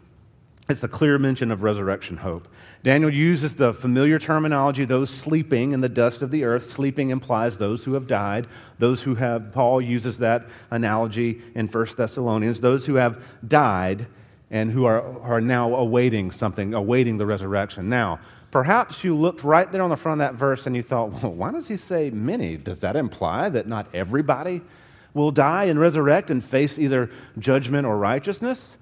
It's 0.70 0.82
a 0.82 0.88
clear 0.88 1.18
mention 1.18 1.50
of 1.50 1.62
resurrection 1.62 2.16
hope. 2.16 2.48
Daniel 2.82 3.12
uses 3.12 3.56
the 3.56 3.74
familiar 3.74 4.18
terminology, 4.18 4.86
those 4.86 5.10
sleeping 5.10 5.72
in 5.72 5.82
the 5.82 5.90
dust 5.90 6.22
of 6.22 6.30
the 6.30 6.44
earth. 6.44 6.70
Sleeping 6.70 7.10
implies 7.10 7.58
those 7.58 7.84
who 7.84 7.92
have 7.92 8.06
died. 8.06 8.46
Those 8.78 9.02
who 9.02 9.16
have, 9.16 9.52
Paul 9.52 9.82
uses 9.82 10.16
that 10.18 10.46
analogy 10.70 11.42
in 11.54 11.68
1 11.68 11.86
Thessalonians, 11.98 12.62
those 12.62 12.86
who 12.86 12.94
have 12.94 13.22
died 13.46 14.06
and 14.50 14.70
who 14.70 14.86
are, 14.86 15.20
are 15.20 15.42
now 15.42 15.74
awaiting 15.74 16.30
something, 16.30 16.72
awaiting 16.72 17.18
the 17.18 17.26
resurrection. 17.26 17.90
Now, 17.90 18.20
perhaps 18.54 19.02
you 19.02 19.16
looked 19.16 19.42
right 19.42 19.72
there 19.72 19.82
on 19.82 19.90
the 19.90 19.96
front 19.96 20.20
of 20.20 20.28
that 20.28 20.38
verse 20.38 20.64
and 20.64 20.76
you 20.76 20.82
thought, 20.82 21.10
well, 21.10 21.32
why 21.32 21.50
does 21.50 21.66
he 21.66 21.76
say 21.76 22.08
many? 22.10 22.56
Does 22.56 22.78
that 22.78 22.94
imply 22.94 23.48
that 23.48 23.66
not 23.66 23.88
everybody 23.92 24.62
will 25.12 25.32
die 25.32 25.64
and 25.64 25.80
resurrect 25.80 26.30
and 26.30 26.42
face 26.42 26.78
either 26.78 27.10
judgment 27.36 27.84
or 27.84 27.98
righteousness? 27.98 28.76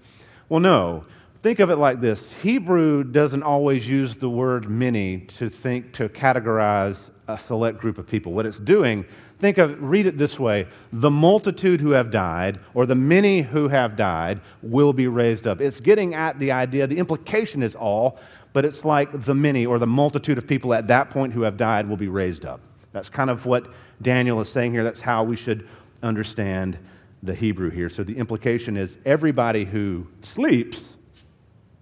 Well, 0.50 0.60
no. 0.60 1.06
Think 1.40 1.58
of 1.58 1.70
it 1.70 1.76
like 1.76 2.02
this 2.02 2.30
Hebrew 2.42 3.02
doesn't 3.02 3.42
always 3.42 3.88
use 3.88 4.16
the 4.16 4.28
word 4.28 4.68
many 4.68 5.20
to 5.20 5.48
think, 5.48 5.94
to 5.94 6.10
categorize 6.10 7.10
a 7.26 7.38
select 7.38 7.78
group 7.78 7.96
of 7.96 8.06
people. 8.06 8.34
What 8.34 8.44
it's 8.44 8.58
doing, 8.58 9.06
think 9.38 9.56
of, 9.56 9.82
read 9.82 10.04
it 10.04 10.18
this 10.18 10.38
way 10.38 10.66
the 10.92 11.10
multitude 11.10 11.80
who 11.80 11.92
have 11.92 12.10
died, 12.10 12.60
or 12.74 12.84
the 12.84 12.94
many 12.94 13.40
who 13.40 13.68
have 13.68 13.96
died, 13.96 14.42
will 14.60 14.92
be 14.92 15.06
raised 15.06 15.46
up. 15.46 15.62
It's 15.62 15.80
getting 15.80 16.14
at 16.14 16.38
the 16.38 16.52
idea, 16.52 16.86
the 16.86 16.98
implication 16.98 17.62
is 17.62 17.74
all, 17.74 18.18
but 18.52 18.64
it's 18.64 18.84
like 18.84 19.22
the 19.24 19.34
many 19.34 19.64
or 19.64 19.78
the 19.78 19.86
multitude 19.86 20.38
of 20.38 20.46
people 20.46 20.74
at 20.74 20.88
that 20.88 21.10
point 21.10 21.32
who 21.32 21.42
have 21.42 21.56
died 21.56 21.88
will 21.88 21.96
be 21.96 22.08
raised 22.08 22.44
up. 22.44 22.60
That's 22.92 23.08
kind 23.08 23.30
of 23.30 23.46
what 23.46 23.72
Daniel 24.00 24.40
is 24.40 24.50
saying 24.50 24.72
here. 24.72 24.84
That's 24.84 25.00
how 25.00 25.24
we 25.24 25.36
should 25.36 25.66
understand 26.02 26.78
the 27.22 27.34
Hebrew 27.34 27.70
here. 27.70 27.88
So 27.88 28.02
the 28.02 28.16
implication 28.16 28.76
is 28.76 28.98
everybody 29.04 29.64
who 29.64 30.08
sleeps 30.20 30.96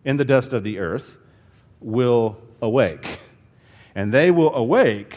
in 0.04 0.16
the 0.16 0.24
dust 0.24 0.52
of 0.52 0.64
the 0.64 0.78
earth 0.78 1.16
will 1.80 2.38
awake. 2.62 3.20
And 3.94 4.12
they 4.12 4.30
will 4.30 4.54
awake 4.54 5.16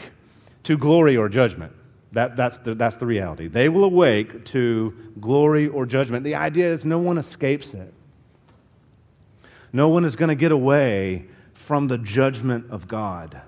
to 0.64 0.76
glory 0.76 1.16
or 1.16 1.28
judgment. 1.28 1.72
That, 2.12 2.36
that's, 2.36 2.56
the, 2.58 2.74
that's 2.74 2.96
the 2.96 3.06
reality. 3.06 3.48
They 3.48 3.68
will 3.68 3.84
awake 3.84 4.44
to 4.46 4.94
glory 5.20 5.68
or 5.68 5.84
judgment. 5.84 6.24
The 6.24 6.36
idea 6.36 6.72
is 6.72 6.84
no 6.84 6.98
one 6.98 7.18
escapes 7.18 7.74
it. 7.74 7.92
No 9.72 9.88
one 9.88 10.04
is 10.04 10.16
going 10.16 10.28
to 10.28 10.36
get 10.36 10.52
away 10.52 11.26
from 11.66 11.88
the 11.88 11.96
judgment 11.96 12.70
of 12.70 12.86
God. 12.86 13.40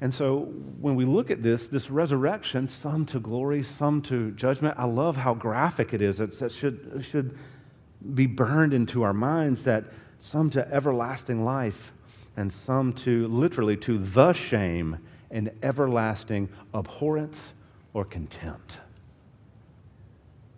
And 0.00 0.12
so 0.12 0.40
when 0.80 0.96
we 0.96 1.04
look 1.04 1.30
at 1.30 1.42
this, 1.42 1.66
this 1.66 1.90
resurrection, 1.90 2.66
some 2.66 3.04
to 3.06 3.20
glory, 3.20 3.62
some 3.62 4.00
to 4.02 4.32
judgment, 4.32 4.74
I 4.78 4.86
love 4.86 5.16
how 5.16 5.34
graphic 5.34 5.92
it 5.92 6.00
is. 6.00 6.20
It's, 6.20 6.40
it 6.40 6.52
should, 6.52 6.90
it 6.96 7.02
should 7.02 7.38
be 8.14 8.26
burned 8.26 8.72
into 8.72 9.02
our 9.02 9.12
minds 9.12 9.64
that 9.64 9.84
some 10.18 10.50
to 10.50 10.72
everlasting 10.72 11.44
life 11.44 11.92
and 12.36 12.52
some 12.52 12.92
to 12.94 13.28
literally 13.28 13.76
to 13.76 13.98
the 13.98 14.32
shame 14.32 14.98
and 15.30 15.52
everlasting 15.62 16.48
abhorrence 16.74 17.42
or 17.92 18.04
contempt. 18.04 18.78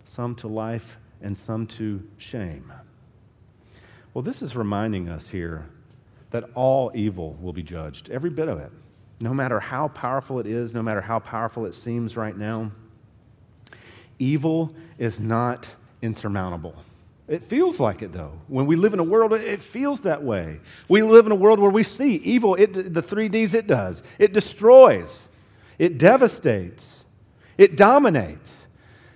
Some 0.05 0.35
to 0.37 0.49
life 0.49 0.97
and 1.21 1.37
some 1.37 1.67
to 1.67 2.03
shame. 2.19 2.73
Well, 4.15 4.23
this 4.23 4.43
is 4.43 4.55
reminding 4.55 5.09
us 5.09 5.29
here 5.29 5.67
that 6.31 6.45
all 6.55 6.91
evil 6.95 7.37
will 7.41 7.53
be 7.53 7.63
judged, 7.63 8.11
every 8.11 8.31
bit 8.31 8.49
of 8.49 8.59
it. 8.59 8.71
No 9.21 9.33
matter 9.33 9.61
how 9.61 9.89
powerful 9.89 10.39
it 10.39 10.47
is, 10.47 10.75
no 10.75 10.83
matter 10.83 11.01
how 11.01 11.19
powerful 11.19 11.65
it 11.67 11.75
seems 11.75 12.17
right 12.17 12.37
now, 12.37 12.73
evil 14.19 14.75
is 14.99 15.21
not 15.21 15.71
insurmountable. 16.03 16.75
It 17.29 17.45
feels 17.45 17.79
like 17.79 18.03
it, 18.03 18.13
though. 18.13 18.33
When 18.49 18.67
we 18.67 18.77
live 18.77 18.95
in 18.95 19.01
a 19.01 19.05
world, 19.05 19.33
it 19.33 19.61
feels 19.61 20.01
that 20.01 20.23
way. 20.23 20.61
We 20.89 21.03
live 21.03 21.25
in 21.25 21.33
a 21.33 21.37
world 21.37 21.61
where 21.61 21.71
we 21.71 21.85
see 21.85 22.17
evil, 22.17 22.55
it, 22.57 22.93
the 22.93 23.03
three 23.03 23.29
Ds 23.29 23.55
it 23.55 23.67
does 23.67 24.03
it 24.19 24.33
destroys, 24.33 25.19
it 25.79 25.99
devastates, 25.99 27.05
it 27.57 27.77
dominates. 27.77 28.57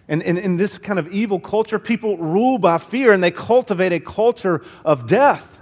And 0.09 0.23
in 0.23 0.57
this 0.57 0.79
kind 0.79 1.01
of 1.01 1.09
evil 1.09 1.41
culture, 1.41 1.81
people 1.81 2.17
rule 2.17 2.59
by 2.59 2.79
fear 2.79 3.13
and 3.13 3.23
they 3.23 3.33
cultivate 3.33 3.93
a 3.93 3.99
culture 3.99 4.65
of 4.85 5.09
death. 5.09 5.59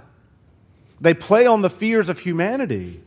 They 1.01 1.15
play 1.15 1.47
on 1.47 1.61
the 1.61 1.69
fears 1.69 2.09
of 2.09 2.19
humanity. 2.19 3.01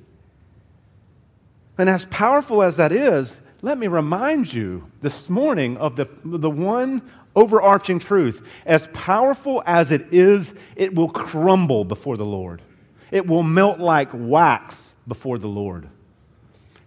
And 1.79 1.89
as 1.89 2.05
powerful 2.07 2.63
as 2.63 2.77
that 2.77 2.91
is, 2.91 3.37
let 3.63 3.79
me 3.79 3.87
remind 3.87 4.53
you 4.53 4.91
this 5.01 5.29
morning 5.29 5.77
of 5.77 5.95
the, 5.95 6.09
the 6.25 6.51
one 6.51 7.03
overarching 7.37 8.01
truth. 8.01 8.43
As 8.67 8.89
powerful 8.93 9.63
as 9.65 9.93
it 9.93 10.13
is, 10.13 10.53
it 10.75 10.93
will 10.95 11.09
crumble 11.09 11.85
before 11.85 12.17
the 12.17 12.27
Lord, 12.27 12.63
it 13.13 13.27
will 13.27 13.45
melt 13.45 13.79
like 13.79 14.09
wax 14.13 14.77
before 15.07 15.39
the 15.39 15.49
Lord. 15.49 15.89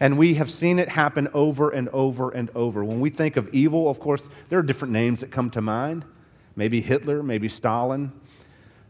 And 0.02 0.18
we 0.18 0.34
have 0.34 0.50
seen 0.50 0.80
it 0.80 0.90
happen 0.90 1.28
over 1.32 1.70
and 1.70 1.88
over 1.90 2.32
and 2.32 2.50
over. 2.56 2.84
When 2.84 3.00
we 3.02 3.12
think 3.12 3.38
of 3.38 3.48
evil, 3.54 3.88
of 3.88 4.00
course, 4.00 4.24
there 4.50 4.58
are 4.58 4.64
different 4.64 4.92
names 4.92 5.20
that 5.20 5.30
come 5.30 5.52
to 5.52 5.62
mind. 5.62 6.06
Maybe 6.56 6.82
Hitler, 6.82 7.22
maybe 7.22 7.48
Stalin, 7.48 8.12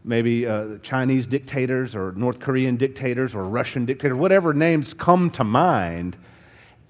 maybe 0.02 0.46
uh, 0.46 0.78
Chinese 0.78 1.26
dictators 1.26 1.94
or 1.94 2.12
North 2.12 2.40
Korean 2.40 2.76
dictators 2.76 3.34
or 3.34 3.44
Russian 3.44 3.84
dictators, 3.84 4.16
whatever 4.16 4.54
names 4.54 4.94
come 4.94 5.28
to 5.32 5.44
mind. 5.44 6.16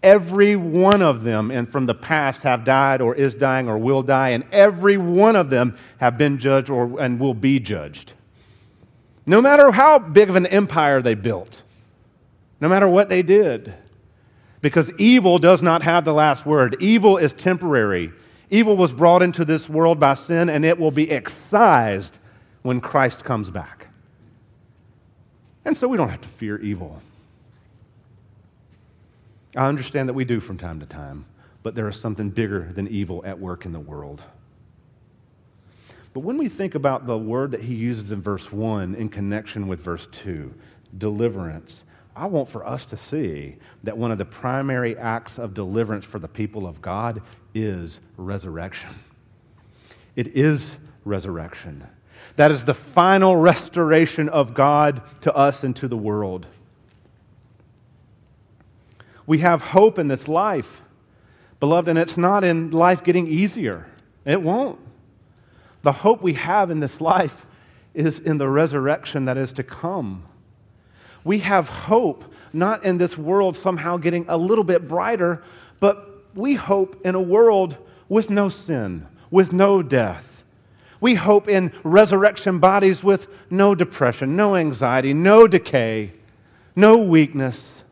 Every 0.05 0.55
one 0.55 1.03
of 1.03 1.25
them 1.25 1.51
and 1.51 1.69
from 1.69 1.87
the 1.87 1.95
past 1.95 2.43
have 2.43 2.65
died 2.65 3.01
or 3.01 3.17
is 3.17 3.35
dying 3.35 3.69
or 3.69 3.77
will 3.77 4.05
die, 4.05 4.29
and 4.29 4.45
every 4.53 4.97
one 4.97 5.35
of 5.35 5.51
them 5.51 5.75
have 5.99 6.17
been 6.17 6.39
judged 6.39 6.71
or, 6.71 7.01
and 7.01 7.19
will 7.19 7.35
be 7.35 7.59
judged. 7.59 8.13
No 9.27 9.43
matter 9.43 9.73
how 9.73 9.99
big 9.99 10.31
of 10.31 10.37
an 10.37 10.47
empire 10.47 11.03
they 11.03 11.15
built, 11.15 11.63
no 12.61 12.69
matter 12.69 12.89
what 12.89 13.09
they 13.09 13.23
did 13.23 13.75
because 14.63 14.91
evil 14.93 15.39
does 15.39 15.61
not 15.61 15.83
have 15.83 16.05
the 16.05 16.15
last 16.15 16.47
word. 16.47 16.77
Evil 16.81 17.19
is 17.19 17.33
temporary. 17.33 18.13
Evil 18.49 18.77
was 18.77 18.93
brought 18.93 19.23
into 19.23 19.45
this 19.45 19.69
world 19.69 20.01
by 20.01 20.15
sin, 20.15 20.49
and 20.49 20.65
it 20.65 20.79
will 20.79 20.91
be 20.91 21.11
excised 21.11 22.19
when 22.63 22.81
Christ 22.81 23.25
comes 23.25 23.51
back. 23.51 23.89
And 25.65 25.77
so 25.77 25.89
we 25.89 25.97
don't 25.97 26.09
have 26.09 26.21
to 26.23 26.29
fear 26.29 26.59
evil. 26.59 27.03
I 29.57 29.67
understand 29.67 30.09
that 30.09 30.15
we 30.15 30.25
do 30.25 30.41
from 30.41 30.57
time 30.57 30.81
to 30.81 30.87
time, 30.87 31.27
but 31.63 31.75
there 31.75 31.89
is 31.89 31.99
something 31.99 32.31
bigger 32.31 32.73
than 32.73 32.89
evil 32.89 33.23
at 33.27 33.39
work 33.39 33.67
in 33.67 33.73
the 33.73 33.81
world. 33.81 34.23
But 36.15 36.21
when 36.21 36.37
we 36.37 36.49
think 36.49 36.75
about 36.75 37.07
the 37.07 37.19
word 37.19 37.51
that 37.53 37.63
he 37.63 37.75
uses 37.75 38.13
in 38.13 38.23
verse 38.23 38.53
1 38.53 38.95
in 38.95 39.09
connection 39.09 39.67
with 39.67 39.81
verse 39.81 40.07
2, 40.13 40.55
deliverance, 40.97 41.83
I 42.15 42.27
want 42.27 42.49
for 42.49 42.67
us 42.67 42.85
to 42.87 42.97
see 42.97 43.57
that 43.85 43.97
one 43.97 44.11
of 44.11 44.19
the 44.19 44.25
primary 44.25 44.97
acts 44.97 45.39
of 45.39 45.55
deliverance 45.55 46.05
for 46.05 46.19
the 46.19 46.29
people 46.29 46.67
of 46.67 46.83
God 46.83 47.23
is 47.55 48.01
resurrection. 48.17 48.91
It 50.15 50.29
is 50.29 50.67
resurrection. 51.05 51.87
That 52.37 52.51
is 52.51 52.65
the 52.65 52.75
final 52.75 53.37
restoration 53.37 54.29
of 54.29 54.55
God 54.55 55.03
to 55.23 55.35
us 55.35 55.63
and 55.65 55.75
to 55.77 55.89
the 55.89 55.97
world. 55.97 56.47
We 59.27 59.39
have 59.39 59.63
hope 59.63 59.99
in 59.99 60.09
this 60.09 60.29
life, 60.29 60.83
beloved, 61.61 61.89
and 61.89 61.99
it's 61.99 62.17
not 62.17 62.45
in 62.45 62.71
life 62.71 63.05
getting 63.05 63.27
easier. 63.27 63.87
It 64.25 64.43
won't. 64.43 64.79
The 65.83 65.93
hope 65.93 66.23
we 66.23 66.35
have 66.35 66.71
in 66.71 66.81
this 66.81 67.01
life 67.01 67.47
is 67.95 68.19
in 68.19 68.39
the 68.39 68.49
resurrection 68.49 69.25
that 69.27 69.37
is 69.37 69.53
to 69.55 69.63
come. 69.63 70.25
We 71.25 71.41
have 71.41 71.69
hope, 71.69 72.25
not 72.53 72.85
in 72.85 72.99
this 72.99 73.17
world 73.17 73.57
somehow 73.57 73.97
getting 73.97 74.25
a 74.29 74.37
little 74.37 74.65
bit 74.65 74.89
brighter, 74.89 75.43
but 75.81 76.25
we 76.35 76.55
hope 76.55 77.05
in 77.05 77.15
a 77.15 77.21
world 77.21 77.77
with 78.09 78.31
no 78.31 78.49
sin, 78.49 79.07
with 79.31 79.53
no 79.53 79.83
death. 79.83 80.45
We 81.01 81.15
hope 81.17 81.49
in 81.49 81.73
resurrection 81.83 82.59
bodies 82.59 83.03
with 83.03 83.27
no 83.51 83.75
depression, 83.75 84.37
no 84.37 84.55
anxiety, 84.55 85.13
no 85.13 85.49
decay, 85.49 86.13
no 86.77 86.99
weakness, 86.99 87.83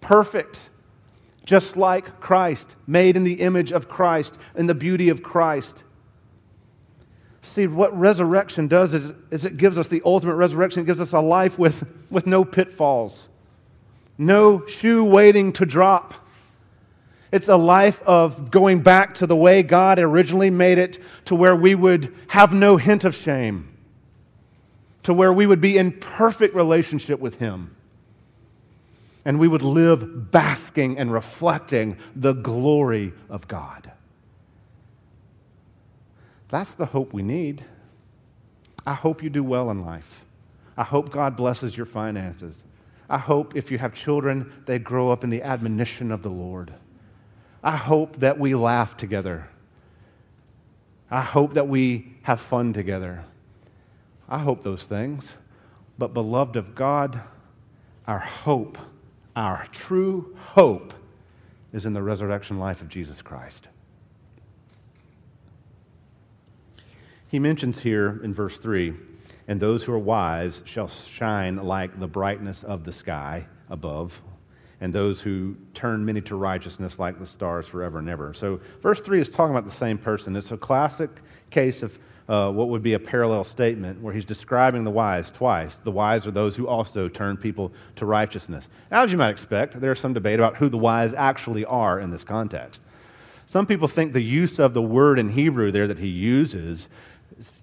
perfect, 0.00 0.60
just 1.44 1.76
like 1.76 2.20
Christ, 2.20 2.76
made 2.86 3.16
in 3.16 3.24
the 3.24 3.40
image 3.40 3.72
of 3.72 3.88
Christ, 3.88 4.34
in 4.54 4.66
the 4.66 4.74
beauty 4.74 5.08
of 5.08 5.22
Christ. 5.22 5.82
See, 7.44 7.66
what 7.66 7.96
resurrection 7.96 8.68
does 8.68 8.94
is, 8.94 9.12
is, 9.30 9.44
it 9.44 9.58
gives 9.58 9.78
us 9.78 9.86
the 9.86 10.02
ultimate 10.04 10.34
resurrection. 10.34 10.82
It 10.82 10.86
gives 10.86 11.00
us 11.00 11.12
a 11.12 11.20
life 11.20 11.58
with, 11.58 11.86
with 12.10 12.26
no 12.26 12.44
pitfalls, 12.44 13.28
no 14.16 14.66
shoe 14.66 15.04
waiting 15.04 15.52
to 15.54 15.66
drop. 15.66 16.14
It's 17.30 17.46
a 17.46 17.56
life 17.56 18.00
of 18.02 18.50
going 18.50 18.80
back 18.80 19.16
to 19.16 19.26
the 19.26 19.36
way 19.36 19.62
God 19.62 19.98
originally 19.98 20.50
made 20.50 20.78
it, 20.78 20.98
to 21.26 21.34
where 21.34 21.54
we 21.54 21.74
would 21.74 22.14
have 22.28 22.52
no 22.52 22.76
hint 22.76 23.04
of 23.04 23.14
shame, 23.14 23.76
to 25.02 25.12
where 25.12 25.32
we 25.32 25.46
would 25.46 25.60
be 25.60 25.76
in 25.76 25.92
perfect 25.92 26.54
relationship 26.54 27.20
with 27.20 27.36
Him. 27.36 27.76
And 29.24 29.38
we 29.38 29.48
would 29.48 29.62
live 29.62 30.30
basking 30.30 30.98
and 30.98 31.12
reflecting 31.12 31.98
the 32.16 32.32
glory 32.32 33.12
of 33.28 33.48
God. 33.48 33.90
That's 36.48 36.74
the 36.74 36.86
hope 36.86 37.12
we 37.12 37.22
need. 37.22 37.64
I 38.86 38.94
hope 38.94 39.22
you 39.22 39.30
do 39.30 39.42
well 39.42 39.70
in 39.70 39.84
life. 39.84 40.24
I 40.76 40.84
hope 40.84 41.10
God 41.10 41.36
blesses 41.36 41.76
your 41.76 41.86
finances. 41.86 42.64
I 43.08 43.18
hope 43.18 43.56
if 43.56 43.70
you 43.70 43.78
have 43.78 43.94
children, 43.94 44.52
they 44.66 44.78
grow 44.78 45.10
up 45.10 45.24
in 45.24 45.30
the 45.30 45.42
admonition 45.42 46.10
of 46.10 46.22
the 46.22 46.30
Lord. 46.30 46.72
I 47.62 47.76
hope 47.76 48.20
that 48.20 48.38
we 48.38 48.54
laugh 48.54 48.96
together. 48.96 49.48
I 51.10 51.20
hope 51.20 51.54
that 51.54 51.68
we 51.68 52.14
have 52.22 52.40
fun 52.40 52.72
together. 52.72 53.24
I 54.28 54.38
hope 54.38 54.62
those 54.62 54.84
things. 54.84 55.34
But, 55.96 56.12
beloved 56.12 56.56
of 56.56 56.74
God, 56.74 57.20
our 58.06 58.18
hope, 58.18 58.78
our 59.36 59.66
true 59.70 60.36
hope, 60.52 60.92
is 61.72 61.86
in 61.86 61.92
the 61.92 62.02
resurrection 62.02 62.58
life 62.58 62.80
of 62.80 62.88
Jesus 62.88 63.22
Christ. 63.22 63.68
He 67.34 67.40
mentions 67.40 67.80
here 67.80 68.20
in 68.22 68.32
verse 68.32 68.58
3 68.58 68.94
and 69.48 69.58
those 69.58 69.82
who 69.82 69.92
are 69.92 69.98
wise 69.98 70.60
shall 70.64 70.86
shine 70.86 71.56
like 71.56 71.98
the 71.98 72.06
brightness 72.06 72.62
of 72.62 72.84
the 72.84 72.92
sky 72.92 73.46
above, 73.68 74.22
and 74.80 74.92
those 74.92 75.18
who 75.18 75.56
turn 75.74 76.04
many 76.04 76.20
to 76.20 76.36
righteousness 76.36 77.00
like 77.00 77.18
the 77.18 77.26
stars 77.26 77.66
forever 77.66 77.98
and 77.98 78.08
ever. 78.08 78.34
So, 78.34 78.60
verse 78.80 79.00
3 79.00 79.20
is 79.20 79.28
talking 79.28 79.50
about 79.50 79.64
the 79.64 79.72
same 79.72 79.98
person. 79.98 80.36
It's 80.36 80.52
a 80.52 80.56
classic 80.56 81.10
case 81.50 81.82
of 81.82 81.98
uh, 82.28 82.52
what 82.52 82.68
would 82.68 82.84
be 82.84 82.92
a 82.92 83.00
parallel 83.00 83.42
statement 83.42 84.00
where 84.00 84.14
he's 84.14 84.24
describing 84.24 84.84
the 84.84 84.92
wise 84.92 85.32
twice. 85.32 85.74
The 85.82 85.90
wise 85.90 86.28
are 86.28 86.30
those 86.30 86.54
who 86.54 86.68
also 86.68 87.08
turn 87.08 87.36
people 87.36 87.72
to 87.96 88.06
righteousness. 88.06 88.68
Now, 88.92 89.02
as 89.02 89.10
you 89.10 89.18
might 89.18 89.30
expect, 89.30 89.80
there's 89.80 89.98
some 89.98 90.12
debate 90.12 90.38
about 90.38 90.58
who 90.58 90.68
the 90.68 90.78
wise 90.78 91.12
actually 91.12 91.64
are 91.64 91.98
in 91.98 92.12
this 92.12 92.22
context. 92.22 92.80
Some 93.46 93.66
people 93.66 93.88
think 93.88 94.12
the 94.12 94.22
use 94.22 94.58
of 94.58 94.72
the 94.72 94.82
word 94.82 95.18
in 95.18 95.30
Hebrew 95.30 95.70
there 95.70 95.86
that 95.86 95.98
he 95.98 96.08
uses 96.08 96.88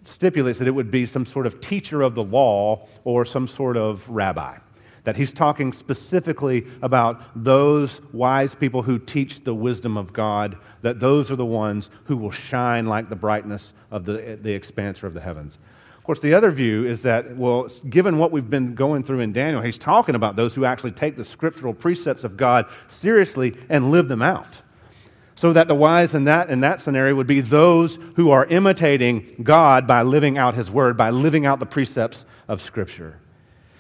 stipulates 0.04 0.60
that 0.60 0.68
it 0.68 0.72
would 0.72 0.92
be 0.92 1.06
some 1.06 1.26
sort 1.26 1.48
of 1.48 1.62
teacher 1.62 2.02
of 2.02 2.16
the 2.16 2.24
law 2.24 2.88
or 3.04 3.26
some 3.26 3.48
sort 3.48 3.78
of 3.78 4.08
rabbi. 4.10 4.58
That 5.04 5.16
he's 5.16 5.32
talking 5.32 5.74
specifically 5.74 6.68
about 6.82 7.22
those 7.36 8.02
wise 8.14 8.54
people 8.54 8.84
who 8.84 9.00
teach 9.00 9.44
the 9.44 9.56
wisdom 9.56 9.98
of 9.98 10.14
God, 10.14 10.58
that 10.84 11.00
those 11.00 11.32
are 11.32 11.36
the 11.36 11.46
ones 11.46 11.90
who 12.04 12.16
will 12.16 12.32
shine 12.32 12.86
like 12.86 13.10
the 13.10 13.16
brightness 13.16 13.74
of 13.90 14.06
the, 14.06 14.38
the 14.42 14.58
expanser 14.58 15.04
of 15.04 15.16
the 15.16 15.22
heavens. 15.22 15.58
Of 15.98 16.04
course, 16.04 16.20
the 16.20 16.34
other 16.34 16.52
view 16.52 16.86
is 16.86 17.04
that, 17.04 17.38
well, 17.38 17.68
given 17.90 18.18
what 18.18 18.32
we've 18.32 18.50
been 18.50 18.74
going 18.74 19.04
through 19.04 19.20
in 19.20 19.34
Daniel, 19.34 19.62
he's 19.62 19.78
talking 19.78 20.16
about 20.16 20.36
those 20.36 20.56
who 20.56 20.66
actually 20.66 20.92
take 20.92 21.16
the 21.16 21.24
scriptural 21.24 21.74
precepts 21.74 22.24
of 22.24 22.38
God 22.38 22.66
seriously 22.88 23.56
and 23.70 23.92
live 23.92 24.08
them 24.08 24.22
out. 24.22 24.62
So 25.42 25.52
that 25.54 25.68
the 25.68 25.74
wise 25.74 26.14
in 26.14 26.26
that, 26.26 26.52
in 26.52 26.60
that 26.60 26.82
scenario 26.82 27.16
would 27.16 27.26
be 27.26 27.42
those 27.42 27.98
who 28.16 28.30
are 28.30 28.46
imitating 28.46 29.38
God 29.42 29.88
by 29.88 30.04
living 30.04 30.38
out 30.38 30.54
His 30.54 30.70
Word, 30.70 30.96
by 30.96 31.10
living 31.10 31.48
out 31.48 31.60
the 31.60 31.66
precepts 31.66 32.26
of 32.48 32.62
Scripture. 32.62 33.20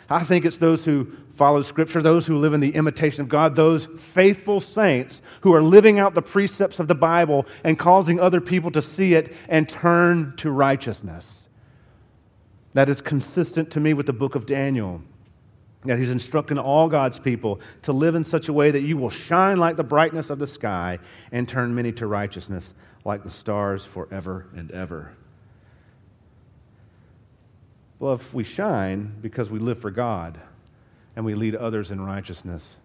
I 0.09 0.23
think 0.23 0.43
it's 0.43 0.57
those 0.57 0.85
who 0.85 1.11
follow 1.35 1.61
Scripture, 1.61 2.01
those 2.01 2.25
who 2.25 2.35
live 2.35 2.53
in 2.53 2.61
the 2.61 2.73
imitation 2.73 3.21
of 3.21 3.29
God, 3.29 3.55
those 3.55 3.85
faithful 3.85 4.59
saints 4.59 5.21
who 5.41 5.53
are 5.53 5.61
living 5.61 5.99
out 5.99 6.15
the 6.15 6.23
precepts 6.23 6.79
of 6.79 6.87
the 6.87 6.95
Bible 6.95 7.45
and 7.63 7.77
causing 7.77 8.19
other 8.19 8.41
people 8.41 8.71
to 8.71 8.81
see 8.81 9.13
it 9.13 9.31
and 9.47 9.69
turn 9.69 10.33
to 10.37 10.49
righteousness. 10.49 11.47
That 12.73 12.89
is 12.89 13.01
consistent 13.01 13.69
to 13.69 13.79
me 13.79 13.93
with 13.93 14.07
the 14.07 14.13
book 14.13 14.33
of 14.33 14.47
Daniel 14.47 15.03
that 15.85 15.97
he's 15.97 16.11
instructing 16.11 16.59
all 16.59 16.87
God's 16.87 17.17
people 17.17 17.59
to 17.83 17.91
live 17.91 18.15
in 18.15 18.23
such 18.23 18.47
a 18.49 18.53
way 18.53 18.71
that 18.71 18.81
you 18.81 18.97
will 18.97 19.09
shine 19.09 19.57
like 19.57 19.77
the 19.77 19.83
brightness 19.83 20.29
of 20.29 20.39
the 20.39 20.47
sky 20.47 20.99
and 21.31 21.47
turn 21.47 21.73
many 21.73 21.91
to 21.93 22.05
righteousness 22.05 22.73
like 23.03 23.23
the 23.23 23.29
stars 23.29 23.85
forever 23.85 24.45
and 24.55 24.69
ever. 24.71 25.11
Well, 27.99 28.13
if 28.13 28.33
we 28.33 28.43
shine 28.43 29.15
because 29.21 29.49
we 29.49 29.59
live 29.59 29.79
for 29.79 29.91
God 29.91 30.39
and 31.15 31.25
we 31.25 31.35
lead 31.35 31.55
others 31.55 31.91
in 31.91 32.01
righteousness, 32.01 32.75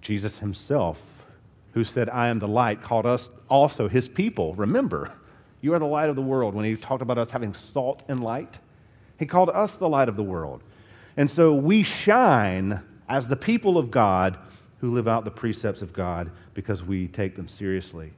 Jesus 0.00 0.38
himself, 0.38 1.26
who 1.72 1.84
said, 1.84 2.08
I 2.08 2.28
am 2.28 2.38
the 2.38 2.48
light, 2.48 2.82
called 2.82 3.06
us 3.06 3.30
also 3.48 3.88
his 3.88 4.08
people. 4.08 4.54
Remember, 4.54 5.12
you 5.60 5.74
are 5.74 5.78
the 5.78 5.86
light 5.86 6.08
of 6.08 6.16
the 6.16 6.22
world. 6.22 6.54
When 6.54 6.64
he 6.64 6.76
talked 6.76 7.02
about 7.02 7.18
us 7.18 7.30
having 7.30 7.52
salt 7.52 8.02
and 8.08 8.22
light, 8.22 8.58
he 9.18 9.26
called 9.26 9.50
us 9.50 9.72
the 9.72 9.88
light 9.88 10.08
of 10.08 10.16
the 10.16 10.22
world. 10.22 10.62
And 11.16 11.30
so 11.30 11.54
we 11.54 11.82
shine 11.82 12.82
as 13.08 13.28
the 13.28 13.36
people 13.36 13.78
of 13.78 13.90
God 13.90 14.38
who 14.80 14.92
live 14.92 15.08
out 15.08 15.24
the 15.24 15.30
precepts 15.30 15.82
of 15.82 15.92
God 15.92 16.30
because 16.54 16.82
we 16.82 17.08
take 17.08 17.34
them 17.36 17.48
seriously. 17.48 18.12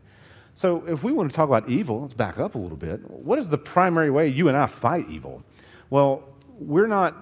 So, 0.55 0.85
if 0.89 1.05
we 1.05 1.13
want 1.13 1.31
to 1.31 1.37
talk 1.37 1.49
about 1.49 1.69
evil, 1.69 2.03
let's 2.03 2.15
back 2.15 2.39
up 2.39 2.57
a 2.57 2.59
little 2.59 2.77
bit. 2.77 3.09
What 3.09 3.39
is 3.39 3.49
the 3.49 3.59
primary 3.59 4.11
way 4.11 4.27
you 4.27 4.49
and 4.49 4.57
I 4.57 4.67
fight 4.67 5.07
evil? 5.09 5.45
Well, 5.89 6.25
we're 6.59 6.89
not 6.89 7.17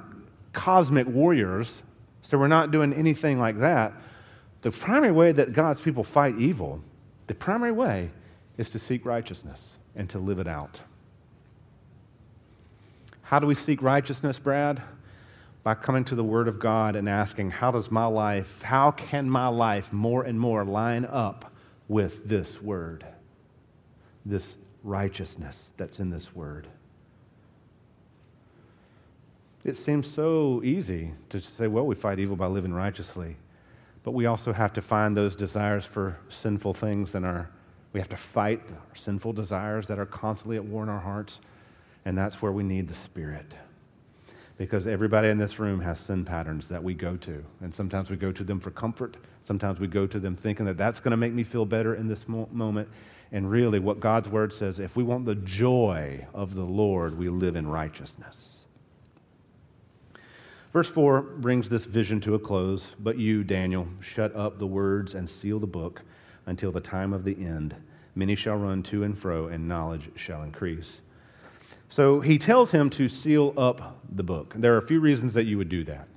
cosmic 0.55 1.07
warriors, 1.07 1.83
so 2.23 2.39
we're 2.39 2.47
not 2.47 2.71
doing 2.71 2.95
anything 2.95 3.39
like 3.39 3.59
that. 3.59 3.93
The 4.63 4.71
primary 4.71 5.13
way 5.13 5.33
that 5.33 5.53
God's 5.53 5.83
people 5.83 6.03
fight 6.03 6.39
evil, 6.39 6.81
the 7.27 7.35
primary 7.35 7.73
way 7.73 8.11
is 8.57 8.71
to 8.71 8.79
seek 8.79 9.05
righteousness 9.05 9.75
and 9.95 10.09
to 10.11 10.19
live 10.19 10.39
it 10.39 10.49
out. 10.49 10.81
How 13.21 13.39
do 13.39 13.47
we 13.47 13.55
seek 13.55 13.83
righteousness, 13.83 14.39
Brad? 14.39 14.83
By 15.67 15.75
coming 15.75 16.05
to 16.05 16.15
the 16.15 16.23
Word 16.23 16.47
of 16.47 16.61
God 16.61 16.95
and 16.95 17.09
asking, 17.09 17.51
how 17.51 17.73
does 17.73 17.91
my 17.91 18.07
life, 18.07 18.63
how 18.63 18.93
can 18.93 19.29
my 19.29 19.49
life 19.49 19.93
more 19.93 20.23
and 20.23 20.39
more 20.39 20.65
line 20.65 21.05
up 21.05 21.53
with 21.89 22.29
this 22.29 22.63
Word? 22.63 23.05
This 24.25 24.55
righteousness 24.85 25.73
that's 25.77 25.99
in 25.99 26.09
this 26.09 26.33
Word. 26.37 26.69
It 29.65 29.77
seems 29.77 30.09
so 30.09 30.63
easy 30.63 31.15
to 31.31 31.41
say, 31.41 31.67
well, 31.67 31.85
we 31.85 31.97
fight 31.97 32.21
evil 32.21 32.37
by 32.37 32.47
living 32.47 32.73
righteously. 32.73 33.35
But 34.05 34.13
we 34.13 34.27
also 34.27 34.53
have 34.53 34.73
to 34.75 34.81
find 34.81 35.17
those 35.17 35.35
desires 35.35 35.85
for 35.85 36.17
sinful 36.29 36.75
things 36.75 37.17
in 37.17 37.25
our, 37.25 37.51
we 37.93 37.99
have 37.99 38.09
to 38.11 38.17
fight 38.17 38.63
our 38.71 38.95
sinful 38.95 39.33
desires 39.33 39.89
that 39.89 39.99
are 39.99 40.07
constantly 40.07 40.59
at 40.59 40.65
war 40.65 40.85
in 40.85 40.89
our 40.89 41.01
hearts. 41.01 41.41
And 42.05 42.17
that's 42.17 42.41
where 42.41 42.53
we 42.53 42.63
need 42.63 42.87
the 42.87 42.95
Spirit. 42.95 43.53
Because 44.59 44.87
everybody 44.87 45.29
in 45.29 45.39
this 45.39 45.59
room 45.59 45.81
has 45.81 46.01
sin 46.01 46.25
patterns 46.25 46.69
that 46.69 46.83
we 46.83 46.95
go 46.95 47.17
to. 47.19 47.45
And 47.61 47.75
sometimes 47.75 48.11
we 48.11 48.17
go 48.17 48.33
to 48.33 48.43
them 48.43 48.59
for 48.59 48.71
comfort. 48.71 49.19
Sometimes 49.45 49.79
we 49.79 49.87
go 49.87 50.07
to 50.07 50.19
them 50.19 50.35
thinking 50.35 50.65
that 50.67 50.79
that's 50.79 50.99
going 50.99 51.11
to 51.11 51.17
make 51.17 51.35
me 51.35 51.45
feel 51.45 51.67
better 51.67 51.95
in 51.95 52.09
this 52.09 52.27
mo- 52.27 52.49
moment. 52.51 52.89
And 53.33 53.51
really, 53.51 53.79
what 53.79 54.01
God's 54.01 54.29
word 54.29 54.53
says 54.53 54.79
if 54.79 54.97
we 54.97 55.03
want 55.03 55.27
the 55.27 55.35
joy 55.35 56.27
of 56.33 56.55
the 56.55 56.65
Lord, 56.65 57.19
we 57.19 57.29
live 57.29 57.57
in 57.57 57.67
righteousness. 57.67 58.57
Verse 60.73 60.89
4 60.89 61.23
brings 61.23 61.69
this 61.69 61.85
vision 61.85 62.21
to 62.23 62.35
a 62.35 62.39
close. 62.39 62.89
But 62.99 63.19
you, 63.19 63.45
Daniel, 63.45 63.89
shut 64.01 64.35
up 64.35 64.59
the 64.59 64.67
words 64.67 65.15
and 65.15 65.29
seal 65.29 65.59
the 65.59 65.67
book 65.67 66.03
until 66.47 66.73
the 66.73 66.81
time 66.81 67.13
of 67.13 67.25
the 67.25 67.37
end. 67.37 67.75
Many 68.15 68.35
shall 68.35 68.57
run 68.57 68.83
to 68.85 69.03
and 69.03 69.17
fro, 69.17 69.49
and 69.49 69.69
knowledge 69.69 70.11
shall 70.17 70.43
increase. 70.43 71.01
So 71.89 72.21
he 72.21 72.39
tells 72.39 72.71
him 72.71 72.91
to 72.91 73.09
seal 73.09 73.55
up 73.57 74.01
the 74.11 74.23
book. 74.23 74.55
There 74.57 74.75
are 74.75 74.79
a 74.79 74.87
few 74.87 75.01
reasons 75.01 75.35
that 75.35 75.45
you 75.45 75.59
would 75.59 75.69
do 75.69 75.85
that. 75.85 76.09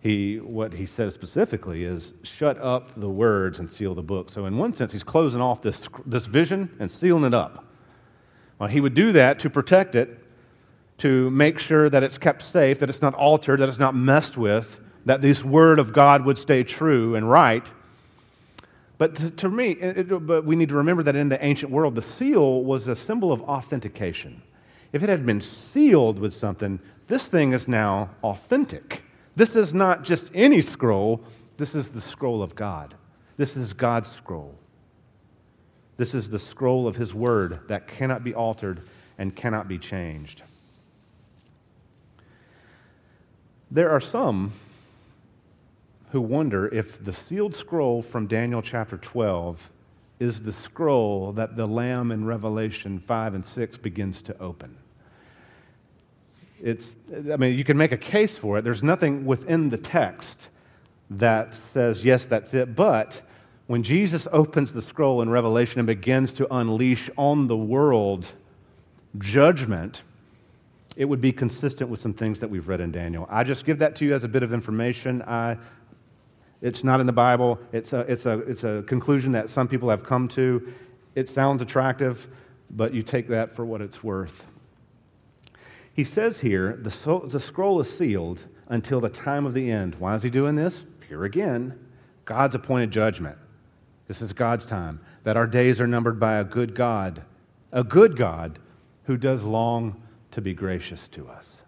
He, 0.00 0.38
what 0.38 0.74
he 0.74 0.84
says 0.84 1.14
specifically 1.14 1.84
is 1.84 2.12
shut 2.22 2.58
up 2.58 2.92
the 2.94 3.08
words 3.08 3.58
and 3.58 3.68
seal 3.68 3.94
the 3.94 4.02
book. 4.02 4.30
So, 4.30 4.44
in 4.44 4.58
one 4.58 4.74
sense, 4.74 4.92
he's 4.92 5.02
closing 5.02 5.40
off 5.40 5.62
this, 5.62 5.88
this 6.04 6.26
vision 6.26 6.76
and 6.78 6.90
sealing 6.90 7.24
it 7.24 7.32
up. 7.32 7.64
Well, 8.58 8.68
he 8.68 8.80
would 8.80 8.94
do 8.94 9.12
that 9.12 9.38
to 9.40 9.50
protect 9.50 9.94
it 9.94 10.20
to 10.98 11.30
make 11.30 11.58
sure 11.58 11.90
that 11.90 12.02
it's 12.02 12.18
kept 12.18 12.42
safe, 12.42 12.78
that 12.78 12.88
it's 12.88 13.02
not 13.02 13.14
altered, 13.14 13.60
that 13.60 13.68
it's 13.68 13.78
not 13.78 13.94
messed 13.94 14.36
with, 14.36 14.78
that 15.04 15.22
this 15.22 15.42
word 15.42 15.78
of 15.78 15.92
God 15.92 16.24
would 16.24 16.38
stay 16.38 16.62
true 16.62 17.14
and 17.14 17.28
right. 17.28 17.66
But 19.04 19.16
to, 19.16 19.30
to 19.32 19.50
me, 19.50 19.72
it, 19.72 20.08
but 20.26 20.46
we 20.46 20.56
need 20.56 20.70
to 20.70 20.76
remember 20.76 21.02
that 21.02 21.14
in 21.14 21.28
the 21.28 21.44
ancient 21.44 21.70
world, 21.70 21.94
the 21.94 22.00
seal 22.00 22.64
was 22.64 22.88
a 22.88 22.96
symbol 22.96 23.32
of 23.32 23.42
authentication. 23.42 24.40
If 24.94 25.02
it 25.02 25.10
had 25.10 25.26
been 25.26 25.42
sealed 25.42 26.18
with 26.18 26.32
something, 26.32 26.80
this 27.06 27.24
thing 27.24 27.52
is 27.52 27.68
now 27.68 28.08
authentic. 28.22 29.02
This 29.36 29.56
is 29.56 29.74
not 29.74 30.04
just 30.04 30.30
any 30.32 30.62
scroll, 30.62 31.22
this 31.58 31.74
is 31.74 31.90
the 31.90 32.00
scroll 32.00 32.42
of 32.42 32.54
God. 32.54 32.94
This 33.36 33.58
is 33.58 33.74
God's 33.74 34.10
scroll. 34.10 34.54
This 35.98 36.14
is 36.14 36.30
the 36.30 36.38
scroll 36.38 36.88
of 36.88 36.96
His 36.96 37.12
Word 37.12 37.60
that 37.68 37.86
cannot 37.86 38.24
be 38.24 38.32
altered 38.32 38.80
and 39.18 39.36
cannot 39.36 39.68
be 39.68 39.76
changed. 39.76 40.40
There 43.70 43.90
are 43.90 44.00
some 44.00 44.54
who 46.14 46.20
wonder 46.20 46.72
if 46.72 47.04
the 47.04 47.12
sealed 47.12 47.56
scroll 47.56 48.00
from 48.00 48.28
Daniel 48.28 48.62
chapter 48.62 48.96
12 48.96 49.68
is 50.20 50.42
the 50.42 50.52
scroll 50.52 51.32
that 51.32 51.56
the 51.56 51.66
Lamb 51.66 52.12
in 52.12 52.24
Revelation 52.24 53.00
5 53.00 53.34
and 53.34 53.44
6 53.44 53.78
begins 53.78 54.22
to 54.22 54.38
open. 54.38 54.76
It's, 56.62 56.94
I 57.32 57.36
mean, 57.36 57.58
you 57.58 57.64
can 57.64 57.76
make 57.76 57.90
a 57.90 57.96
case 57.96 58.36
for 58.36 58.58
it. 58.58 58.62
There's 58.62 58.84
nothing 58.84 59.26
within 59.26 59.70
the 59.70 59.76
text 59.76 60.46
that 61.10 61.52
says, 61.52 62.04
yes, 62.04 62.24
that's 62.24 62.54
it. 62.54 62.76
But 62.76 63.20
when 63.66 63.82
Jesus 63.82 64.28
opens 64.30 64.72
the 64.72 64.82
scroll 64.82 65.20
in 65.20 65.30
Revelation 65.30 65.80
and 65.80 65.86
begins 65.88 66.32
to 66.34 66.54
unleash 66.54 67.10
on 67.16 67.48
the 67.48 67.56
world 67.56 68.34
judgment, 69.18 70.02
it 70.96 71.06
would 71.06 71.20
be 71.20 71.32
consistent 71.32 71.90
with 71.90 71.98
some 71.98 72.14
things 72.14 72.38
that 72.38 72.48
we've 72.48 72.68
read 72.68 72.80
in 72.80 72.92
Daniel. 72.92 73.26
I 73.28 73.42
just 73.42 73.64
give 73.64 73.80
that 73.80 73.96
to 73.96 74.04
you 74.04 74.14
as 74.14 74.22
a 74.22 74.28
bit 74.28 74.44
of 74.44 74.52
information. 74.52 75.22
I, 75.22 75.58
it's 76.64 76.82
not 76.82 76.98
in 76.98 77.06
the 77.06 77.12
Bible. 77.12 77.60
It's 77.72 77.92
a, 77.92 78.00
it's, 78.00 78.24
a, 78.24 78.38
it's 78.38 78.64
a 78.64 78.82
conclusion 78.86 79.32
that 79.32 79.50
some 79.50 79.68
people 79.68 79.90
have 79.90 80.02
come 80.02 80.28
to. 80.28 80.72
It 81.14 81.28
sounds 81.28 81.60
attractive, 81.60 82.26
but 82.70 82.94
you 82.94 83.02
take 83.02 83.28
that 83.28 83.52
for 83.54 83.66
what 83.66 83.82
it's 83.82 84.02
worth. 84.02 84.46
He 85.92 86.04
says 86.04 86.40
here 86.40 86.78
the, 86.80 87.20
the 87.28 87.38
scroll 87.38 87.82
is 87.82 87.94
sealed 87.94 88.44
until 88.66 89.02
the 89.02 89.10
time 89.10 89.44
of 89.44 89.52
the 89.52 89.70
end. 89.70 89.96
Why 89.96 90.14
is 90.14 90.22
he 90.22 90.30
doing 90.30 90.56
this? 90.56 90.86
Here 91.06 91.24
again, 91.24 91.78
God's 92.24 92.54
appointed 92.54 92.90
judgment. 92.90 93.36
This 94.08 94.22
is 94.22 94.32
God's 94.32 94.64
time, 94.64 95.00
that 95.22 95.36
our 95.36 95.46
days 95.46 95.82
are 95.82 95.86
numbered 95.86 96.18
by 96.18 96.36
a 96.36 96.44
good 96.44 96.74
God, 96.74 97.24
a 97.72 97.84
good 97.84 98.16
God 98.16 98.58
who 99.04 99.18
does 99.18 99.42
long 99.42 100.00
to 100.30 100.40
be 100.40 100.54
gracious 100.54 101.08
to 101.08 101.28
us. 101.28 101.58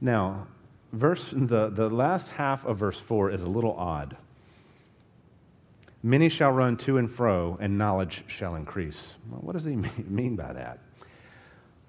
Now, 0.00 0.48
verse, 0.92 1.28
the, 1.32 1.68
the 1.68 1.88
last 1.88 2.30
half 2.30 2.64
of 2.64 2.78
verse 2.78 2.98
4 2.98 3.30
is 3.30 3.42
a 3.42 3.48
little 3.48 3.74
odd. 3.74 4.16
Many 6.02 6.28
shall 6.28 6.50
run 6.50 6.76
to 6.78 6.98
and 6.98 7.10
fro, 7.10 7.56
and 7.60 7.78
knowledge 7.78 8.24
shall 8.26 8.56
increase. 8.56 9.08
Well, 9.30 9.40
what 9.40 9.52
does 9.52 9.64
he 9.64 9.76
mean 10.06 10.36
by 10.36 10.52
that? 10.52 10.78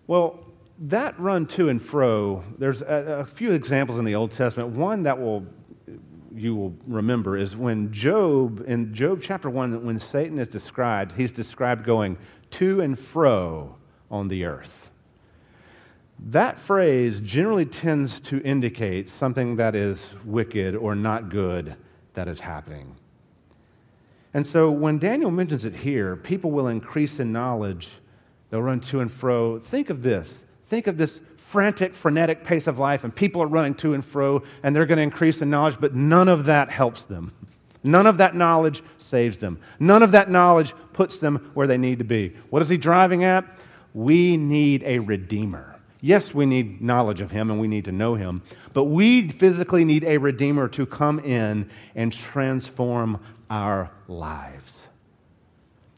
Well, 0.07 0.39
that 0.79 1.19
run 1.19 1.45
to 1.47 1.69
and 1.69 1.81
fro, 1.81 2.43
there's 2.57 2.81
a, 2.81 3.21
a 3.21 3.25
few 3.25 3.51
examples 3.51 3.97
in 3.97 4.05
the 4.05 4.15
Old 4.15 4.31
Testament. 4.31 4.69
One 4.69 5.03
that 5.03 5.19
will 5.19 5.45
you 6.35 6.55
will 6.55 6.75
remember 6.87 7.37
is 7.37 7.55
when 7.55 7.91
Job, 7.91 8.63
in 8.67 8.93
Job 8.93 9.19
chapter 9.21 9.49
1, 9.49 9.85
when 9.85 9.99
Satan 9.99 10.39
is 10.39 10.47
described, 10.47 11.13
he's 11.15 11.31
described 11.31 11.85
going 11.85 12.17
to 12.51 12.81
and 12.81 12.97
fro 12.97 13.75
on 14.09 14.27
the 14.27 14.45
earth. 14.45 14.82
That 16.27 16.57
phrase 16.57 17.19
generally 17.21 17.65
tends 17.65 18.19
to 18.21 18.41
indicate 18.41 19.09
something 19.09 19.57
that 19.57 19.75
is 19.75 20.05
wicked 20.23 20.75
or 20.75 20.95
not 20.95 21.29
good 21.29 21.75
that 22.13 22.27
is 22.27 22.39
happening. 22.39 22.95
And 24.33 24.47
so 24.47 24.71
when 24.71 24.99
Daniel 24.99 25.31
mentions 25.31 25.65
it 25.65 25.75
here, 25.75 26.15
people 26.15 26.51
will 26.51 26.67
increase 26.67 27.19
in 27.19 27.31
knowledge. 27.31 27.89
They'll 28.49 28.61
run 28.61 28.79
to 28.81 29.01
and 29.01 29.11
fro. 29.11 29.59
Think 29.59 29.89
of 29.89 30.01
this. 30.01 30.37
Think 30.65 30.87
of 30.87 30.97
this 30.97 31.19
frantic, 31.35 31.93
frenetic 31.93 32.43
pace 32.43 32.67
of 32.67 32.79
life, 32.79 33.03
and 33.03 33.13
people 33.15 33.43
are 33.43 33.47
running 33.47 33.75
to 33.75 33.93
and 33.93 34.03
fro, 34.03 34.43
and 34.63 34.75
they're 34.75 34.85
going 34.85 34.97
to 34.97 35.03
increase 35.03 35.41
in 35.41 35.49
knowledge, 35.49 35.77
but 35.79 35.93
none 35.93 36.29
of 36.29 36.45
that 36.45 36.71
helps 36.71 37.03
them. 37.03 37.33
None 37.83 38.07
of 38.07 38.17
that 38.17 38.33
knowledge 38.33 38.81
saves 38.97 39.37
them. 39.37 39.59
None 39.79 40.01
of 40.01 40.13
that 40.13 40.31
knowledge 40.31 40.73
puts 40.93 41.19
them 41.19 41.51
where 41.53 41.67
they 41.67 41.77
need 41.77 41.99
to 41.99 42.05
be. 42.05 42.29
What 42.49 42.61
is 42.61 42.69
he 42.69 42.77
driving 42.77 43.23
at? 43.23 43.45
we 43.93 44.37
need 44.37 44.83
a 44.83 44.99
redeemer. 44.99 45.72
Yes, 46.05 46.33
we 46.33 46.45
need 46.45 46.81
knowledge 46.81 47.21
of 47.21 47.31
him 47.31 47.49
and 47.49 47.61
we 47.61 47.69
need 47.69 47.85
to 47.85 47.93
know 47.93 48.15
him, 48.15 48.41
but 48.73 48.83
we 48.83 49.29
physically 49.29 49.85
need 49.85 50.03
a 50.03 50.17
redeemer 50.17 50.67
to 50.67 50.85
come 50.85 51.17
in 51.19 51.69
and 51.95 52.11
transform 52.11 53.21
our 53.49 53.89
lives. 54.09 54.79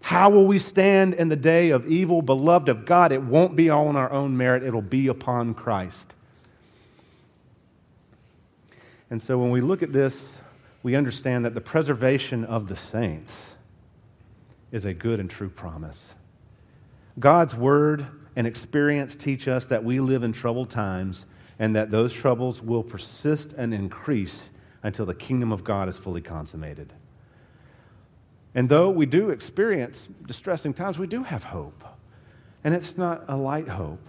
How 0.01 0.29
will 0.29 0.45
we 0.45 0.59
stand 0.59 1.15
in 1.15 1.29
the 1.29 1.35
day 1.35 1.71
of 1.71 1.87
evil, 1.87 2.21
beloved 2.21 2.69
of 2.69 2.85
God? 2.85 3.11
It 3.11 3.23
won't 3.23 3.55
be 3.55 3.71
all 3.71 3.87
on 3.87 3.95
our 3.95 4.11
own 4.11 4.37
merit, 4.37 4.61
it'll 4.61 4.83
be 4.83 5.07
upon 5.07 5.55
Christ. 5.55 6.13
And 9.09 9.19
so 9.19 9.39
when 9.39 9.49
we 9.49 9.59
look 9.59 9.81
at 9.81 9.91
this, 9.91 10.37
we 10.83 10.93
understand 10.93 11.45
that 11.45 11.55
the 11.55 11.61
preservation 11.61 12.45
of 12.45 12.67
the 12.67 12.75
saints 12.75 13.35
is 14.71 14.85
a 14.85 14.93
good 14.93 15.19
and 15.19 15.31
true 15.31 15.49
promise. 15.49 16.03
God's 17.17 17.55
word 17.55 18.05
and 18.35 18.45
experience 18.45 19.15
teach 19.15 19.47
us 19.47 19.65
that 19.65 19.83
we 19.83 19.99
live 19.99 20.23
in 20.23 20.33
troubled 20.33 20.69
times 20.69 21.25
and 21.57 21.75
that 21.75 21.91
those 21.91 22.13
troubles 22.13 22.61
will 22.61 22.83
persist 22.83 23.53
and 23.53 23.73
increase 23.73 24.43
until 24.83 25.05
the 25.05 25.15
kingdom 25.15 25.51
of 25.51 25.63
God 25.63 25.87
is 25.87 25.97
fully 25.97 26.21
consummated. 26.21 26.93
And 28.53 28.69
though 28.69 28.89
we 28.89 29.05
do 29.05 29.29
experience 29.29 30.07
distressing 30.25 30.73
times, 30.73 30.99
we 30.99 31.07
do 31.07 31.23
have 31.23 31.45
hope. 31.45 31.83
And 32.63 32.73
it's 32.73 32.97
not 32.97 33.25
a 33.27 33.35
light 33.35 33.67
hope. 33.67 34.05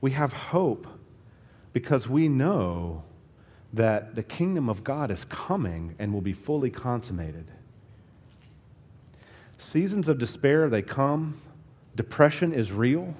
We 0.00 0.12
have 0.12 0.32
hope 0.32 0.86
because 1.72 2.08
we 2.08 2.28
know 2.28 3.04
that 3.72 4.14
the 4.14 4.22
kingdom 4.22 4.68
of 4.68 4.84
God 4.84 5.10
is 5.10 5.24
coming 5.24 5.94
and 5.98 6.12
will 6.12 6.20
be 6.20 6.32
fully 6.32 6.70
consummated. 6.70 7.46
Seasons 9.58 10.08
of 10.08 10.18
despair, 10.18 10.68
they 10.68 10.82
come. 10.82 11.40
Depression 11.96 12.52
is 12.52 12.72
real. 12.72 13.14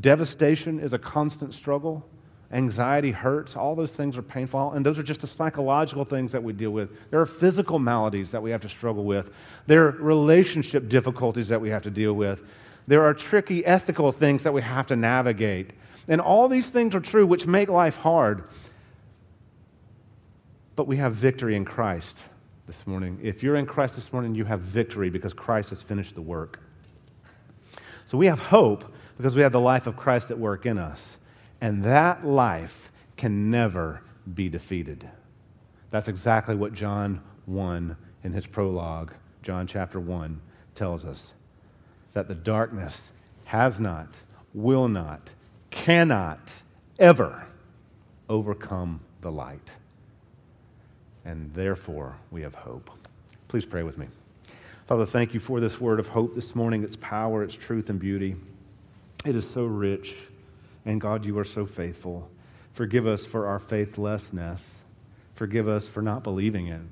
Devastation 0.00 0.78
is 0.80 0.92
a 0.92 0.98
constant 0.98 1.52
struggle. 1.52 2.06
Anxiety 2.52 3.12
hurts. 3.12 3.56
All 3.56 3.74
those 3.74 3.92
things 3.92 4.16
are 4.16 4.22
painful. 4.22 4.72
And 4.72 4.84
those 4.84 4.98
are 4.98 5.02
just 5.02 5.22
the 5.22 5.26
psychological 5.26 6.04
things 6.04 6.32
that 6.32 6.42
we 6.42 6.52
deal 6.52 6.70
with. 6.70 7.10
There 7.10 7.20
are 7.20 7.26
physical 7.26 7.78
maladies 7.78 8.30
that 8.32 8.42
we 8.42 8.50
have 8.50 8.60
to 8.60 8.68
struggle 8.68 9.04
with. 9.04 9.32
There 9.66 9.86
are 9.86 9.90
relationship 9.92 10.88
difficulties 10.88 11.48
that 11.48 11.60
we 11.60 11.70
have 11.70 11.82
to 11.82 11.90
deal 11.90 12.12
with. 12.12 12.42
There 12.86 13.02
are 13.02 13.14
tricky 13.14 13.64
ethical 13.64 14.12
things 14.12 14.44
that 14.44 14.52
we 14.52 14.62
have 14.62 14.86
to 14.88 14.96
navigate. 14.96 15.70
And 16.08 16.20
all 16.20 16.48
these 16.48 16.66
things 16.66 16.94
are 16.94 17.00
true, 17.00 17.26
which 17.26 17.46
make 17.46 17.68
life 17.68 17.96
hard. 17.96 18.44
But 20.76 20.86
we 20.86 20.96
have 20.96 21.14
victory 21.14 21.56
in 21.56 21.64
Christ 21.64 22.16
this 22.66 22.86
morning. 22.86 23.18
If 23.22 23.42
you're 23.42 23.56
in 23.56 23.66
Christ 23.66 23.94
this 23.94 24.12
morning, 24.12 24.34
you 24.34 24.44
have 24.44 24.60
victory 24.60 25.10
because 25.10 25.32
Christ 25.32 25.70
has 25.70 25.80
finished 25.80 26.14
the 26.14 26.22
work. 26.22 26.60
So 28.12 28.18
we 28.18 28.26
have 28.26 28.40
hope 28.40 28.84
because 29.16 29.34
we 29.34 29.40
have 29.40 29.52
the 29.52 29.60
life 29.60 29.86
of 29.86 29.96
Christ 29.96 30.30
at 30.30 30.38
work 30.38 30.66
in 30.66 30.76
us. 30.76 31.16
And 31.62 31.82
that 31.84 32.26
life 32.26 32.92
can 33.16 33.50
never 33.50 34.02
be 34.34 34.50
defeated. 34.50 35.08
That's 35.90 36.08
exactly 36.08 36.54
what 36.54 36.74
John 36.74 37.22
1 37.46 37.96
in 38.22 38.32
his 38.34 38.46
prologue, 38.46 39.14
John 39.40 39.66
chapter 39.66 39.98
1, 39.98 40.42
tells 40.74 41.06
us 41.06 41.32
that 42.12 42.28
the 42.28 42.34
darkness 42.34 43.00
has 43.46 43.80
not, 43.80 44.08
will 44.52 44.88
not, 44.88 45.30
cannot 45.70 46.52
ever 46.98 47.46
overcome 48.28 49.00
the 49.22 49.32
light. 49.32 49.72
And 51.24 51.54
therefore, 51.54 52.18
we 52.30 52.42
have 52.42 52.56
hope. 52.56 52.90
Please 53.48 53.64
pray 53.64 53.82
with 53.82 53.96
me. 53.96 54.08
Father, 54.92 55.06
thank 55.06 55.32
you 55.32 55.40
for 55.40 55.58
this 55.58 55.80
word 55.80 55.98
of 55.98 56.08
hope 56.08 56.34
this 56.34 56.54
morning, 56.54 56.84
its 56.84 56.96
power, 56.96 57.42
its 57.42 57.54
truth, 57.54 57.88
and 57.88 57.98
beauty. 57.98 58.36
It 59.24 59.34
is 59.34 59.48
so 59.48 59.64
rich. 59.64 60.14
And 60.84 61.00
God, 61.00 61.24
you 61.24 61.38
are 61.38 61.46
so 61.46 61.64
faithful. 61.64 62.28
Forgive 62.74 63.06
us 63.06 63.24
for 63.24 63.46
our 63.46 63.58
faithlessness. 63.58 64.82
Forgive 65.32 65.66
us 65.66 65.88
for 65.88 66.02
not 66.02 66.22
believing 66.22 66.66
it. 66.66 66.82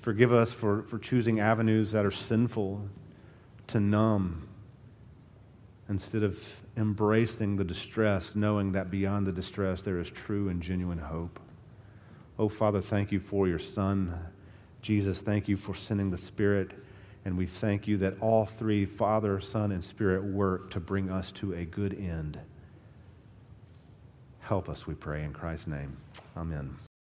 Forgive 0.00 0.32
us 0.32 0.54
for, 0.54 0.82
for 0.82 1.00
choosing 1.00 1.40
avenues 1.40 1.90
that 1.90 2.06
are 2.06 2.12
sinful 2.12 2.88
to 3.66 3.80
numb 3.80 4.46
instead 5.88 6.22
of 6.22 6.38
embracing 6.76 7.56
the 7.56 7.64
distress, 7.64 8.36
knowing 8.36 8.70
that 8.70 8.92
beyond 8.92 9.26
the 9.26 9.32
distress 9.32 9.82
there 9.82 9.98
is 9.98 10.08
true 10.08 10.50
and 10.50 10.62
genuine 10.62 10.98
hope. 10.98 11.40
Oh, 12.38 12.48
Father, 12.48 12.80
thank 12.80 13.10
you 13.10 13.18
for 13.18 13.48
your 13.48 13.58
Son. 13.58 14.16
Jesus, 14.82 15.18
thank 15.18 15.48
you 15.48 15.56
for 15.56 15.74
sending 15.74 16.12
the 16.12 16.16
Spirit. 16.16 16.70
And 17.24 17.36
we 17.36 17.46
thank 17.46 17.86
you 17.86 17.98
that 17.98 18.14
all 18.20 18.46
three, 18.46 18.86
Father, 18.86 19.40
Son, 19.40 19.72
and 19.72 19.84
Spirit, 19.84 20.24
work 20.24 20.70
to 20.70 20.80
bring 20.80 21.10
us 21.10 21.30
to 21.32 21.52
a 21.54 21.64
good 21.64 21.94
end. 21.94 22.40
Help 24.40 24.68
us, 24.68 24.86
we 24.86 24.94
pray, 24.94 25.22
in 25.22 25.32
Christ's 25.32 25.66
name. 25.66 25.96
Amen. 26.36 26.76